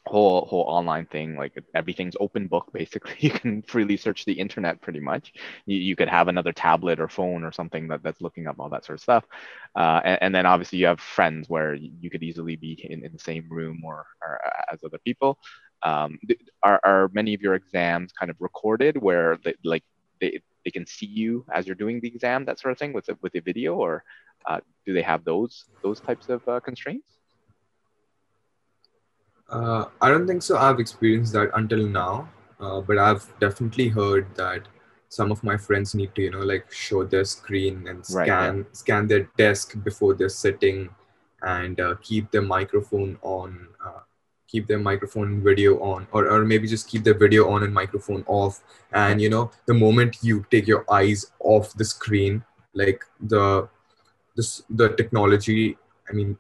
whole 0.07 0.47
whole 0.47 0.63
online 0.63 1.05
thing 1.07 1.37
like 1.37 1.53
everything's 1.75 2.17
open 2.21 2.47
book 2.47 2.71
basically. 2.73 3.17
You 3.19 3.31
can 3.31 3.63
freely 3.63 3.97
search 3.97 4.25
the 4.25 4.33
internet 4.33 4.81
pretty 4.81 5.01
much. 5.01 5.33
You, 5.67 5.79
you 5.79 5.97
could 5.97 6.09
have 6.09 6.29
another 6.29 6.53
tablet 6.53 7.01
or 7.01 7.09
phone 7.09 7.45
or 7.45 7.53
something 7.53 7.89
that, 7.89 8.03
that's 8.03 8.21
looking 8.21 8.47
up 8.47 8.57
all 8.59 8.69
that 8.71 8.85
sort 8.85 8.99
of 8.99 9.03
stuff. 9.03 9.25
Uh, 9.75 10.01
and, 10.05 10.19
and, 10.23 10.35
then 10.35 10.47
obviously 10.47 10.79
you 10.79 10.87
have 10.87 11.01
friends 11.01 11.49
where 11.49 11.75
you 11.75 12.09
could 12.11 12.23
easily 12.23 12.57
be 12.57 12.87
in, 12.89 13.05
in 13.05 13.13
the 13.13 13.19
same 13.19 13.47
room 13.51 13.83
or, 13.85 14.07
or 14.23 14.41
as 14.73 14.79
other 14.85 14.99
people. 14.99 15.39
Um, 15.83 16.19
are, 16.63 16.81
are 16.85 17.11
many 17.13 17.35
of 17.35 17.43
your 17.43 17.55
exams 17.55 18.13
kind 18.13 18.31
of 18.31 18.37
recorded 18.41 18.97
where 18.97 19.39
they, 19.45 19.55
like 19.65 19.85
they, 20.21 20.41
they 20.65 20.71
can 20.71 20.87
see 20.87 21.07
you 21.07 21.45
as 21.53 21.67
you're 21.67 21.77
doing 21.77 22.01
the 22.01 22.09
exam 22.09 22.45
that 22.47 22.59
sort 22.59 22.73
of 22.73 22.79
thing 22.79 22.93
with 22.93 23.09
a, 23.09 23.17
with 23.21 23.35
a 23.35 23.41
video 23.41 23.75
or 23.75 24.03
uh, 24.47 24.61
do 24.85 24.95
they 24.95 25.03
have 25.03 25.25
those 25.25 25.65
those 25.83 26.01
types 26.01 26.29
of 26.29 26.47
uh, 26.49 26.61
constraints 26.61 27.16
uh, 29.49 29.87
I 30.01 30.11
don't 30.11 30.27
think 30.27 30.43
so. 30.43 30.57
I've 30.57 30.81
experienced 30.81 31.33
that 31.35 31.51
until 31.55 31.87
now, 31.87 32.29
uh, 32.61 32.81
but 32.81 32.99
I've 32.99 33.27
definitely 33.39 33.89
heard 33.89 34.27
that 34.37 34.63
some 35.09 35.31
of 35.31 35.43
my 35.45 35.57
friends 35.57 35.95
need 35.95 36.15
to, 36.17 36.23
you 36.23 36.31
know, 36.31 36.41
like 36.41 36.71
show 36.73 37.05
their 37.05 37.25
screen 37.25 37.87
and 37.89 38.05
scan 38.05 38.29
right, 38.29 38.51
right. 38.51 38.77
scan 38.77 39.07
their 39.07 39.29
desk 39.37 39.77
before 39.85 40.15
they're 40.15 40.29
sitting, 40.29 40.91
and 41.43 41.81
uh, 41.81 41.95
keep 42.03 42.31
their 42.31 42.43
microphone 42.43 43.19
on, 43.23 43.69
uh, 43.85 44.01
keep 44.49 44.67
their 44.67 44.81
microphone 44.81 45.43
video 45.43 45.79
on, 45.81 46.09
or 46.13 46.29
or 46.29 46.45
maybe 46.45 46.67
just 46.67 46.89
keep 46.89 47.05
their 47.05 47.19
video 47.19 47.49
on 47.49 47.63
and 47.63 47.73
microphone 47.73 48.25
off. 48.27 48.63
And 48.93 49.21
you 49.21 49.31
know, 49.31 49.51
the 49.67 49.75
moment 49.75 50.19
you 50.23 50.45
take 50.51 50.67
your 50.67 50.85
eyes 50.91 51.31
off 51.39 51.73
the 51.75 51.85
screen, 51.85 52.45
like 52.75 53.05
the 53.21 53.69
this 54.35 54.63
the 54.69 54.89
technology 54.91 55.79
I 56.09 56.13
mean, 56.13 56.39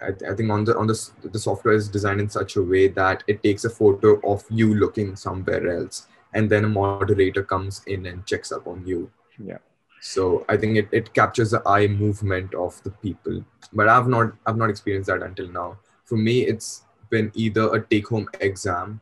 I, 0.00 0.08
I, 0.30 0.34
think 0.34 0.50
on 0.50 0.64
the 0.64 0.76
on 0.76 0.86
the 0.86 1.10
the 1.22 1.38
software 1.38 1.74
is 1.74 1.88
designed 1.88 2.20
in 2.20 2.28
such 2.28 2.56
a 2.56 2.62
way 2.62 2.88
that 2.88 3.22
it 3.26 3.42
takes 3.42 3.64
a 3.64 3.70
photo 3.70 4.20
of 4.28 4.44
you 4.50 4.74
looking 4.74 5.14
somewhere 5.14 5.78
else, 5.78 6.08
and 6.32 6.50
then 6.50 6.64
a 6.64 6.68
moderator 6.68 7.44
comes 7.44 7.82
in 7.86 8.06
and 8.06 8.26
checks 8.26 8.50
up 8.50 8.66
on 8.66 8.84
you. 8.86 9.10
Yeah. 9.42 9.58
So 10.00 10.44
I 10.48 10.56
think 10.56 10.76
it, 10.76 10.88
it 10.92 11.14
captures 11.14 11.52
the 11.52 11.62
eye 11.66 11.86
movement 11.86 12.54
of 12.54 12.82
the 12.82 12.90
people, 12.90 13.44
but 13.72 13.88
I've 13.88 14.08
not 14.08 14.32
I've 14.46 14.56
not 14.56 14.70
experienced 14.70 15.08
that 15.08 15.22
until 15.22 15.48
now. 15.48 15.78
For 16.04 16.16
me, 16.16 16.42
it's 16.42 16.82
been 17.08 17.30
either 17.34 17.72
a 17.72 17.80
take 17.80 18.08
home 18.08 18.28
exam 18.40 19.00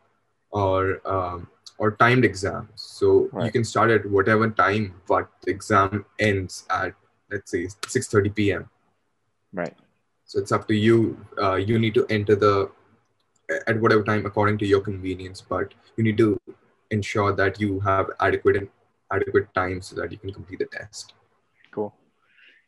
or 0.51 1.01
um, 1.09 1.49
or 1.79 1.93
timed 1.93 2.27
exam. 2.27 2.69
So 2.75 3.31
right. 3.33 3.47
you 3.47 3.53
can 3.53 3.65
start 3.65 3.91
at 3.91 4.09
whatever 4.09 4.51
time, 4.51 4.95
but 5.09 5.29
the 5.41 5.53
exam 5.53 6.05
ends 6.19 6.67
at 6.69 6.95
let's 7.31 7.51
say 7.51 7.65
6:30 7.65 8.35
p.m. 8.35 8.71
Right 9.55 9.75
so 10.25 10.39
it's 10.39 10.53
up 10.53 10.67
to 10.69 10.75
you. 10.75 11.25
Uh, 11.41 11.57
you 11.57 11.79
need 11.79 11.95
to 11.95 12.07
enter 12.09 12.35
the 12.35 12.71
at 13.67 13.81
whatever 13.81 14.03
time 14.03 14.25
according 14.25 14.59
to 14.59 14.67
your 14.67 14.81
convenience, 14.81 15.41
but 15.41 15.75
you 15.97 16.05
need 16.05 16.17
to 16.19 16.41
ensure 16.91 17.33
that 17.33 17.61
you 17.61 17.81
have 17.81 18.11
adequate 18.21 18.57
and 18.57 18.69
adequate 19.13 19.53
time 19.55 19.83
so 19.83 19.97
that 19.97 20.11
you 20.11 20.19
can 20.19 20.33
complete 20.33 20.59
the 20.59 20.67
test. 20.67 21.15
Cool. 21.71 21.95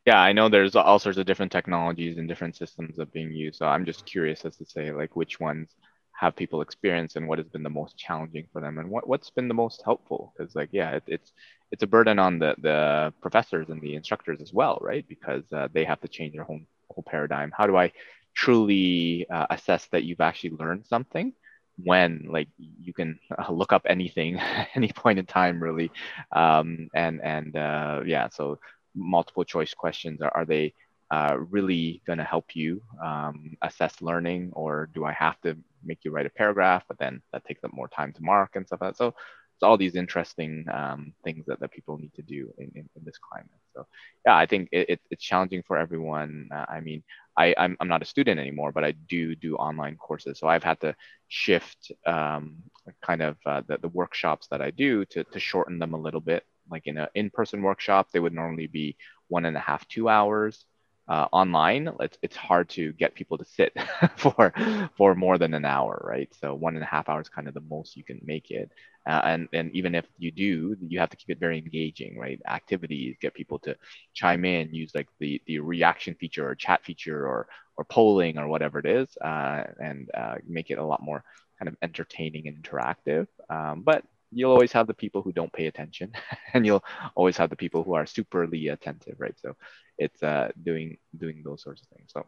Yeah, 0.06 0.20
I 0.20 0.32
know 0.32 0.48
there's 0.48 0.76
all 0.76 0.98
sorts 0.98 1.18
of 1.18 1.26
different 1.26 1.52
technologies 1.52 2.18
and 2.18 2.28
different 2.28 2.56
systems 2.56 2.96
that 2.96 3.12
being 3.12 3.32
used. 3.32 3.56
So 3.58 3.66
I'm 3.66 3.86
just 3.86 4.04
curious 4.04 4.44
as 4.44 4.56
to 4.56 4.66
say 4.66 4.92
like 4.92 5.16
which 5.16 5.40
ones 5.40 5.74
have 6.14 6.36
people 6.36 6.60
experience 6.60 7.16
and 7.16 7.26
what 7.26 7.38
has 7.38 7.48
been 7.48 7.62
the 7.62 7.70
most 7.70 7.96
challenging 7.96 8.46
for 8.52 8.60
them 8.60 8.78
and 8.78 8.88
what, 8.88 9.08
what's 9.08 9.30
been 9.30 9.48
the 9.48 9.54
most 9.54 9.82
helpful 9.84 10.32
because 10.36 10.54
like 10.54 10.68
yeah 10.70 10.92
it, 10.92 11.02
it's 11.08 11.32
it's 11.72 11.82
a 11.82 11.86
burden 11.88 12.18
on 12.20 12.38
the 12.38 12.54
the 12.58 13.12
professors 13.20 13.68
and 13.68 13.82
the 13.82 13.96
instructors 13.96 14.40
as 14.40 14.52
well 14.52 14.78
right 14.80 15.06
because 15.08 15.42
uh, 15.52 15.66
they 15.72 15.84
have 15.84 16.00
to 16.00 16.08
change 16.08 16.32
their 16.32 16.48
own 16.50 16.66
whole 16.94 17.04
paradigm? 17.06 17.52
How 17.56 17.66
do 17.66 17.76
i 17.76 17.92
truly 18.34 19.26
uh, 19.30 19.46
assess 19.50 19.86
that 19.92 20.04
you've 20.04 20.20
actually 20.20 20.50
learned 20.50 20.84
something 20.86 21.32
when 21.76 22.26
like 22.28 22.48
you 22.58 22.92
can 22.92 23.18
uh, 23.36 23.52
look 23.52 23.72
up 23.72 23.82
anything 23.88 24.38
any 24.74 24.88
point 24.88 25.18
in 25.18 25.26
time 25.26 25.62
really? 25.62 25.90
Um, 26.32 26.88
and 26.94 27.20
and 27.22 27.56
uh, 27.56 28.00
yeah 28.06 28.28
so 28.28 28.58
multiple 28.94 29.44
choice 29.44 29.74
questions. 29.74 30.20
Are, 30.20 30.34
are 30.34 30.44
they 30.44 30.74
uh, 31.10 31.36
really 31.50 32.02
going 32.06 32.18
to 32.18 32.24
help 32.24 32.56
you 32.56 32.82
um, 33.02 33.56
assess 33.62 34.00
learning 34.00 34.50
or 34.54 34.88
do 34.94 35.04
i 35.04 35.12
have 35.12 35.38
to 35.42 35.56
make 35.84 35.98
you 36.02 36.10
write 36.10 36.26
a 36.26 36.30
paragraph 36.30 36.82
but 36.88 36.98
then 36.98 37.20
that 37.32 37.44
takes 37.44 37.62
up 37.62 37.72
more 37.72 37.88
time 37.88 38.10
to 38.12 38.22
mark 38.22 38.56
and 38.56 38.66
stuff 38.66 38.80
like 38.80 38.90
that? 38.90 38.96
So 38.96 39.14
it's 39.54 39.62
all 39.62 39.76
these 39.78 39.94
interesting 39.94 40.66
um, 40.72 41.14
things 41.22 41.44
that, 41.46 41.60
that 41.60 41.70
people 41.70 41.96
need 41.98 42.12
to 42.14 42.22
do 42.22 42.52
in, 42.58 42.70
in, 42.74 42.88
in 42.96 43.04
this 43.04 43.18
climate. 43.18 43.50
So 43.74 43.86
yeah, 44.26 44.36
I 44.36 44.46
think 44.46 44.68
it, 44.72 44.90
it, 44.90 45.00
it's 45.10 45.24
challenging 45.24 45.62
for 45.66 45.76
everyone. 45.78 46.48
Uh, 46.52 46.66
I 46.68 46.80
mean, 46.80 47.02
I, 47.36 47.54
I'm, 47.56 47.76
I'm 47.80 47.88
not 47.88 48.02
a 48.02 48.06
student 48.06 48.40
anymore, 48.40 48.72
but 48.72 48.84
I 48.84 48.92
do 48.92 49.34
do 49.34 49.56
online 49.56 49.96
courses. 49.96 50.38
So 50.38 50.48
I've 50.48 50.64
had 50.64 50.80
to 50.80 50.94
shift 51.28 51.92
um, 52.06 52.56
kind 53.02 53.22
of 53.22 53.36
uh, 53.46 53.62
the, 53.66 53.78
the 53.78 53.88
workshops 53.88 54.48
that 54.50 54.60
I 54.60 54.70
do 54.70 55.04
to, 55.06 55.24
to 55.24 55.40
shorten 55.40 55.78
them 55.78 55.94
a 55.94 56.00
little 56.00 56.20
bit. 56.20 56.44
Like 56.70 56.86
in 56.86 56.98
an 56.98 57.08
in-person 57.14 57.62
workshop, 57.62 58.08
they 58.12 58.20
would 58.20 58.34
normally 58.34 58.66
be 58.66 58.96
one 59.28 59.44
and 59.44 59.56
a 59.56 59.60
half, 59.60 59.86
two 59.88 60.08
hours 60.08 60.64
uh, 61.08 61.26
online, 61.32 61.90
it's, 62.00 62.18
it's 62.22 62.36
hard 62.36 62.68
to 62.70 62.92
get 62.94 63.14
people 63.14 63.36
to 63.38 63.44
sit 63.44 63.72
for 64.16 64.52
for 64.96 65.14
more 65.14 65.36
than 65.38 65.52
an 65.54 65.64
hour, 65.64 66.02
right? 66.06 66.28
So 66.40 66.54
one 66.54 66.74
and 66.74 66.82
a 66.82 66.86
half 66.86 67.08
hours 67.08 67.28
kind 67.28 67.46
of 67.48 67.54
the 67.54 67.60
most 67.60 67.96
you 67.96 68.04
can 68.04 68.20
make 68.24 68.50
it. 68.50 68.70
Uh, 69.06 69.20
and 69.24 69.48
and 69.52 69.70
even 69.76 69.94
if 69.94 70.06
you 70.18 70.30
do, 70.30 70.76
you 70.80 70.98
have 70.98 71.10
to 71.10 71.16
keep 71.16 71.28
it 71.30 71.38
very 71.40 71.58
engaging, 71.58 72.18
right? 72.18 72.40
Activities, 72.48 73.16
get 73.20 73.34
people 73.34 73.58
to 73.60 73.76
chime 74.14 74.44
in, 74.46 74.74
use 74.74 74.92
like 74.94 75.08
the 75.20 75.40
the 75.46 75.58
reaction 75.60 76.14
feature 76.14 76.48
or 76.48 76.54
chat 76.54 76.82
feature 76.84 77.26
or 77.26 77.46
or 77.76 77.84
polling 77.84 78.38
or 78.38 78.48
whatever 78.48 78.78
it 78.78 78.86
is, 78.86 79.08
uh, 79.22 79.64
and 79.80 80.08
uh, 80.16 80.36
make 80.48 80.70
it 80.70 80.78
a 80.78 80.84
lot 80.84 81.02
more 81.02 81.22
kind 81.58 81.68
of 81.68 81.76
entertaining 81.82 82.48
and 82.48 82.62
interactive. 82.62 83.26
Um, 83.50 83.82
but 83.82 84.04
you'll 84.30 84.52
always 84.52 84.72
have 84.72 84.86
the 84.86 84.94
people 84.94 85.22
who 85.22 85.32
don't 85.32 85.52
pay 85.52 85.66
attention 85.66 86.12
and 86.54 86.66
you'll 86.66 86.84
always 87.14 87.36
have 87.36 87.50
the 87.50 87.56
people 87.56 87.82
who 87.84 87.94
are 87.94 88.04
superly 88.04 88.72
attentive 88.72 89.16
right? 89.18 89.36
So 89.38 89.54
it's 89.98 90.22
uh, 90.22 90.50
doing 90.62 90.98
doing 91.16 91.42
those 91.44 91.62
sorts 91.62 91.82
of 91.82 91.88
things. 91.88 92.10
So 92.12 92.26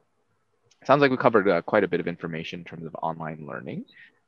sounds 0.84 1.00
like 1.00 1.10
we 1.10 1.16
covered 1.16 1.48
uh, 1.48 1.62
quite 1.62 1.84
a 1.84 1.88
bit 1.88 2.00
of 2.00 2.06
information 2.08 2.60
in 2.60 2.64
terms 2.64 2.86
of 2.86 2.94
online 3.02 3.46
learning. 3.46 3.84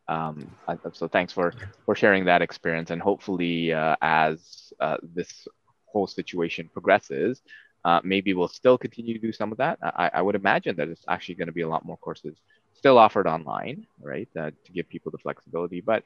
Um, 0.08 0.56
so 0.92 1.08
thanks 1.08 1.32
for 1.32 1.54
for 1.84 1.94
sharing 1.94 2.24
that 2.26 2.42
experience 2.42 2.90
and 2.90 3.00
hopefully 3.00 3.72
uh, 3.72 3.96
as 4.02 4.72
uh, 4.80 4.96
this 5.02 5.46
whole 5.86 6.06
situation 6.06 6.68
progresses 6.72 7.42
Uh, 7.84 8.00
maybe 8.04 8.34
we'll 8.34 8.48
still 8.60 8.78
continue 8.78 9.14
to 9.14 9.26
do 9.26 9.32
some 9.32 9.52
of 9.52 9.58
that. 9.58 9.78
I, 9.82 10.10
I 10.18 10.22
would 10.22 10.34
imagine 10.34 10.76
that 10.76 10.88
it's 10.88 11.04
actually 11.08 11.36
going 11.36 11.52
to 11.52 11.58
be 11.60 11.66
a 11.66 11.68
lot 11.74 11.84
more 11.84 11.98
courses 11.98 12.36
still 12.78 12.96
offered 12.96 13.26
online, 13.26 13.86
right, 14.00 14.28
uh, 14.38 14.50
to 14.64 14.72
give 14.72 14.88
people 14.88 15.10
the 15.10 15.18
flexibility. 15.18 15.80
But 15.80 16.04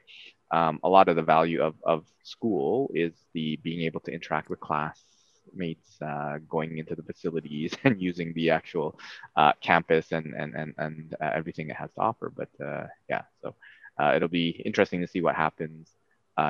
um, 0.51 0.79
a 0.83 0.89
lot 0.89 1.07
of 1.07 1.15
the 1.15 1.21
value 1.21 1.61
of, 1.61 1.75
of 1.83 2.05
school 2.23 2.91
is 2.95 3.13
the 3.33 3.57
being 3.57 3.81
able 3.81 3.99
to 4.01 4.11
interact 4.11 4.49
with 4.49 4.59
classmates, 4.59 6.01
uh, 6.01 6.39
going 6.49 6.79
into 6.79 6.95
the 6.95 7.03
facilities 7.03 7.73
and 7.83 8.01
using 8.01 8.33
the 8.33 8.49
actual 8.49 8.99
uh, 9.35 9.53
campus 9.61 10.11
and 10.11 10.33
and 10.33 10.55
and, 10.55 10.73
and 10.77 11.15
uh, 11.21 11.29
everything 11.33 11.69
it 11.69 11.75
has 11.75 11.93
to 11.93 12.01
offer. 12.01 12.33
But 12.35 12.49
uh, 12.63 12.87
yeah, 13.07 13.21
so 13.41 13.55
uh, 13.99 14.13
it'll 14.15 14.27
be 14.27 14.49
interesting 14.65 15.01
to 15.01 15.07
see 15.07 15.21
what 15.21 15.35
happens 15.35 15.89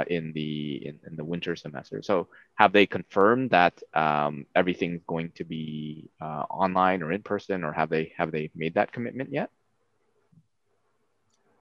in 0.08 0.32
the 0.32 0.88
in, 0.88 1.00
in, 1.06 1.18
the 1.18 1.26
winter 1.26 1.58
semester. 1.58 2.02
So 2.02 2.30
have 2.56 2.72
they 2.72 2.86
confirmed 2.86 3.50
that 3.50 3.76
um, 3.94 4.46
everything's 4.56 5.04
going 5.06 5.32
to 5.36 5.44
be 5.44 6.10
online 6.22 7.04
or 7.04 7.12
in 7.12 7.22
person, 7.22 7.66
or 7.66 7.74
have 7.74 7.90
they 7.90 8.14
have 8.18 8.32
they 8.32 8.50
made 8.56 8.76
that 8.76 8.94
commitment 8.94 9.34
yet? 9.34 9.50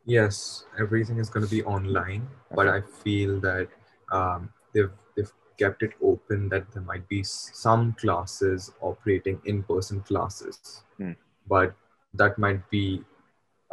Yes, 0.05 0.65
everything 0.79 1.19
is 1.19 1.31
going 1.31 1.47
to 1.47 1.51
be 1.51 1.63
online, 1.63 2.29
but 2.55 2.69
I 2.69 2.81
feel 2.81 3.41
that 3.41 3.69
um, 4.11 4.51
they've 4.75 4.91
they've 5.17 5.33
kept 5.59 5.83
it 5.83 5.93
open 6.03 6.49
that 6.49 6.71
there 6.73 6.83
might 6.83 7.09
be 7.09 7.23
some 7.23 7.93
classes 7.95 8.73
operating 8.81 9.41
in-person 9.45 10.01
classes, 10.01 10.83
hmm. 10.97 11.13
but 11.47 11.75
that 12.15 12.37
might 12.39 12.69
be 12.71 13.03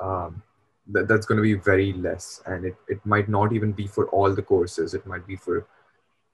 um, 0.01 0.43
that, 0.89 1.07
that's 1.07 1.25
going 1.25 1.37
to 1.37 1.43
be 1.43 1.53
very 1.53 1.93
less 1.93 2.41
and 2.45 2.65
it, 2.65 2.75
it 2.87 3.05
might 3.05 3.29
not 3.29 3.53
even 3.53 3.71
be 3.71 3.87
for 3.87 4.07
all 4.09 4.33
the 4.33 4.41
courses 4.41 4.93
it 4.93 5.05
might 5.05 5.25
be 5.27 5.35
for 5.35 5.67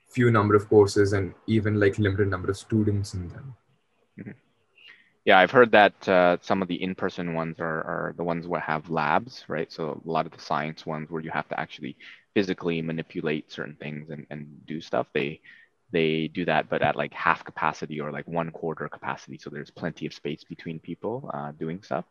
few 0.10 0.32
number 0.32 0.56
of 0.56 0.70
courses 0.70 1.14
and 1.14 1.34
even 1.48 1.80
like 1.80 1.98
limited 2.00 2.28
number 2.28 2.50
of 2.50 2.58
students 2.58 3.14
in 3.14 3.28
them 3.30 3.56
mm-hmm. 4.20 4.32
Yeah 5.26 5.38
i've 5.40 5.52
heard 5.52 5.72
that 5.72 6.08
uh, 6.08 6.38
some 6.42 6.62
of 6.62 6.68
the 6.68 6.82
in-person 6.82 7.34
ones 7.34 7.60
are, 7.60 7.82
are 7.84 8.14
the 8.18 8.24
ones 8.24 8.48
where 8.48 8.62
have 8.62 8.90
labs 8.90 9.44
right 9.48 9.72
so 9.72 10.02
a 10.06 10.10
lot 10.10 10.26
of 10.26 10.32
the 10.32 10.42
science 10.42 10.86
ones 10.86 11.10
where 11.10 11.22
you 11.22 11.32
have 11.32 11.48
to 11.48 11.60
actually 11.60 11.98
physically 12.34 12.82
manipulate 12.82 13.52
certain 13.52 13.76
things 13.76 14.10
and, 14.10 14.26
and 14.30 14.48
do 14.66 14.82
stuff 14.82 15.08
they 15.14 15.40
they 15.92 16.28
do 16.28 16.46
that 16.46 16.70
but 16.70 16.82
at 16.82 16.96
like 16.96 17.14
half 17.14 17.44
capacity 17.46 18.02
or 18.02 18.12
like 18.12 18.28
one 18.28 18.52
quarter 18.52 18.88
capacity 18.90 19.38
so 19.38 19.50
there's 19.50 19.72
plenty 19.72 20.06
of 20.06 20.14
space 20.14 20.44
between 20.44 20.80
people 20.80 21.30
uh, 21.34 21.52
doing 21.54 21.82
stuff 21.84 22.06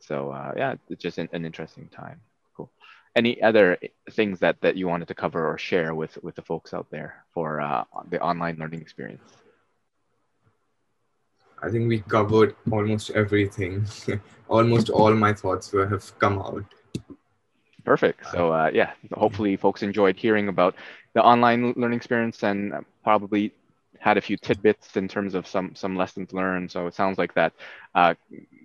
so 0.00 0.30
uh, 0.30 0.52
yeah, 0.56 0.74
it's 0.88 1.02
just 1.02 1.18
an, 1.18 1.28
an, 1.32 1.44
interesting 1.44 1.88
time. 1.88 2.20
Cool. 2.56 2.70
Any 3.14 3.40
other 3.42 3.78
things 4.12 4.40
that 4.40 4.60
that 4.62 4.76
you 4.76 4.88
wanted 4.88 5.08
to 5.08 5.14
cover 5.14 5.46
or 5.46 5.58
share 5.58 5.94
with 5.94 6.18
with 6.22 6.34
the 6.34 6.42
folks 6.42 6.74
out 6.74 6.90
there 6.90 7.24
for 7.34 7.60
uh, 7.60 7.84
the 8.08 8.20
online 8.20 8.56
learning 8.58 8.80
experience? 8.80 9.22
I 11.62 11.70
think 11.70 11.88
we 11.88 12.00
covered 12.00 12.56
almost 12.70 13.10
everything. 13.10 13.84
almost 14.48 14.90
all 14.90 15.14
my 15.14 15.32
thoughts 15.32 15.72
were, 15.72 15.86
have 15.86 16.18
come 16.18 16.38
out. 16.38 16.64
Perfect. 17.84 18.26
So 18.26 18.52
uh, 18.52 18.70
yeah, 18.72 18.92
hopefully 19.12 19.56
folks 19.56 19.82
enjoyed 19.82 20.16
hearing 20.18 20.48
about 20.48 20.74
the 21.14 21.22
online 21.22 21.72
learning 21.76 21.96
experience 21.96 22.42
and 22.42 22.72
probably 23.02 23.52
had 23.98 24.16
a 24.16 24.20
few 24.20 24.36
tidbits 24.36 24.96
in 24.96 25.08
terms 25.08 25.34
of 25.34 25.46
some 25.46 25.74
some 25.74 25.96
lessons 25.96 26.32
learned. 26.32 26.70
So 26.70 26.86
it 26.86 26.94
sounds 26.94 27.18
like 27.18 27.34
that 27.34 27.52
uh, 27.94 28.14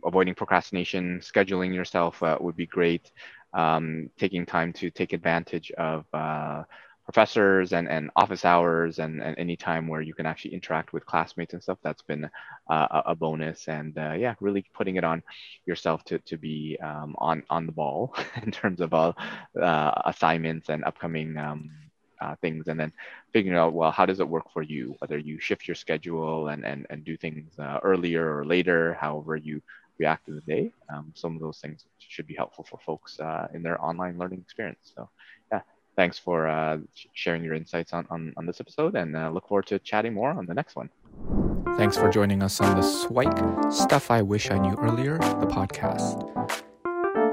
avoiding 0.06 0.36
procrastination, 0.36 1.20
scheduling 1.20 1.74
yourself 1.74 2.22
uh, 2.24 2.38
would 2.40 2.56
be 2.56 2.66
great. 2.66 3.12
Um, 3.54 4.10
taking 4.18 4.46
time 4.46 4.74
to 4.74 4.92
take 4.92 5.14
advantage 5.14 5.72
of 5.72 6.06
uh, 6.14 6.64
professors 7.06 7.72
and, 7.72 7.88
and 7.88 8.10
office 8.16 8.44
hours 8.44 8.98
and, 8.98 9.22
and 9.22 9.38
any 9.38 9.56
time 9.56 9.88
where 9.88 10.02
you 10.02 10.14
can 10.14 10.26
actually 10.26 10.54
interact 10.54 10.92
with 10.92 11.06
classmates 11.06 11.54
and 11.54 11.62
stuff 11.62 11.78
that's 11.84 12.02
been 12.02 12.28
uh, 12.70 13.02
a 13.06 13.16
bonus. 13.16 13.68
And 13.68 13.98
uh, 13.98 14.14
yeah 14.14 14.34
really 14.40 14.66
putting 14.74 14.96
it 14.96 15.04
on 15.04 15.22
yourself 15.66 16.04
to, 16.06 16.20
to 16.20 16.38
be 16.38 16.78
um, 16.82 17.16
on 17.20 17.44
on 17.50 17.66
the 17.68 17.72
ball 17.72 18.16
in 18.44 18.52
terms 18.52 18.82
of 18.82 18.94
uh, 18.94 19.14
uh 19.62 20.02
assignments 20.06 20.70
and 20.70 20.84
upcoming 20.84 21.38
um, 21.38 21.70
uh, 22.22 22.36
things. 22.42 22.68
And 22.68 22.80
then 22.80 22.92
figuring 23.34 23.58
out 23.58 23.74
well 23.74 23.92
how 23.92 24.06
does 24.08 24.20
it 24.20 24.28
work 24.28 24.52
for 24.52 24.64
you? 24.64 24.96
Whether 25.00 25.20
you 25.20 25.40
shift 25.40 25.68
your 25.68 25.76
schedule 25.76 26.48
and 26.48 26.66
and, 26.66 26.88
and 26.90 27.06
do 27.06 27.16
things 27.18 27.52
uh, 27.60 27.80
earlier 27.84 28.38
or 28.38 28.46
later 28.46 28.98
however 29.00 29.36
you 29.36 29.62
react 29.98 30.26
to 30.26 30.34
the 30.34 30.42
day 30.42 30.70
um, 30.94 31.14
some 31.16 31.36
of 31.36 31.42
those 31.42 31.60
things 31.60 31.86
should 32.00 32.28
be 32.28 32.36
helpful 32.36 32.66
for 32.70 32.78
folks 32.86 33.18
in 33.54 33.64
their 33.64 33.82
online 33.82 34.18
learning 34.18 34.42
experience. 34.42 34.92
So 34.94 35.10
thanks 35.96 36.18
for 36.18 36.48
uh, 36.48 36.78
sharing 37.14 37.44
your 37.44 37.54
insights 37.54 37.94
on, 37.94 38.06
on, 38.10 38.34
on 38.38 38.46
this 38.46 38.60
episode 38.60 38.96
and 38.96 39.16
uh, 39.16 39.30
look 39.30 39.48
forward 39.48 39.68
to 39.68 39.80
chatting 39.80 40.14
more 40.14 40.32
on 40.32 40.46
the 40.46 40.54
next 40.54 40.76
one 40.76 40.90
thanks 41.78 41.98
for 41.98 42.10
joining 42.10 42.42
us 42.44 42.62
on 42.62 42.76
the 42.76 42.84
SWIKE 42.84 43.72
stuff 43.72 44.12
i 44.12 44.22
wish 44.22 44.52
i 44.52 44.58
knew 44.58 44.76
earlier 44.80 45.18
the 45.18 45.48
podcast 45.48 46.32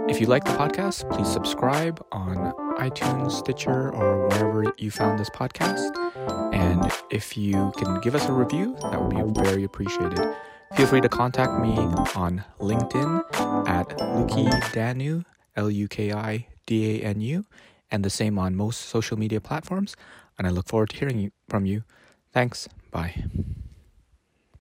if 0.09 0.21
you 0.21 0.27
like 0.27 0.45
the 0.45 0.51
podcast, 0.51 1.09
please 1.11 1.31
subscribe 1.33 2.05
on 2.13 2.53
iTunes, 2.77 3.31
Stitcher, 3.31 3.95
or 3.95 4.29
wherever 4.29 4.75
you 4.77 4.91
found 4.91 5.19
this 5.19 5.31
podcast. 5.31 5.97
And 6.53 6.93
if 7.11 7.37
you 7.37 7.73
can 7.79 8.01
give 8.01 8.15
us 8.15 8.27
a 8.27 8.33
review, 8.33 8.77
that 8.83 9.01
would 9.01 9.35
be 9.35 9.43
very 9.43 9.65
appreciated. 9.65 10.21
Feel 10.77 10.87
free 10.87 11.01
to 11.01 11.09
contact 11.09 11.63
me 11.63 11.77
on 12.17 12.45
LinkedIn 12.59 13.69
at 13.69 13.89
Luki 13.99 14.73
Danu, 14.73 15.23
L 15.57 15.71
U 15.71 15.87
K 15.87 16.13
I 16.13 16.47
D 16.67 17.01
A 17.01 17.05
N 17.05 17.21
U, 17.21 17.47
and 17.93 18.05
the 18.05 18.11
same 18.11 18.39
on 18.39 18.57
most 18.57 18.81
social 18.81 19.19
media 19.19 19.41
platforms. 19.41 19.95
And 20.39 20.47
I 20.47 20.51
look 20.51 20.67
forward 20.67 20.91
to 20.91 20.97
hearing 20.97 21.31
from 21.49 21.67
you. 21.67 21.85
Thanks. 22.33 22.69
Bye. 22.91 23.27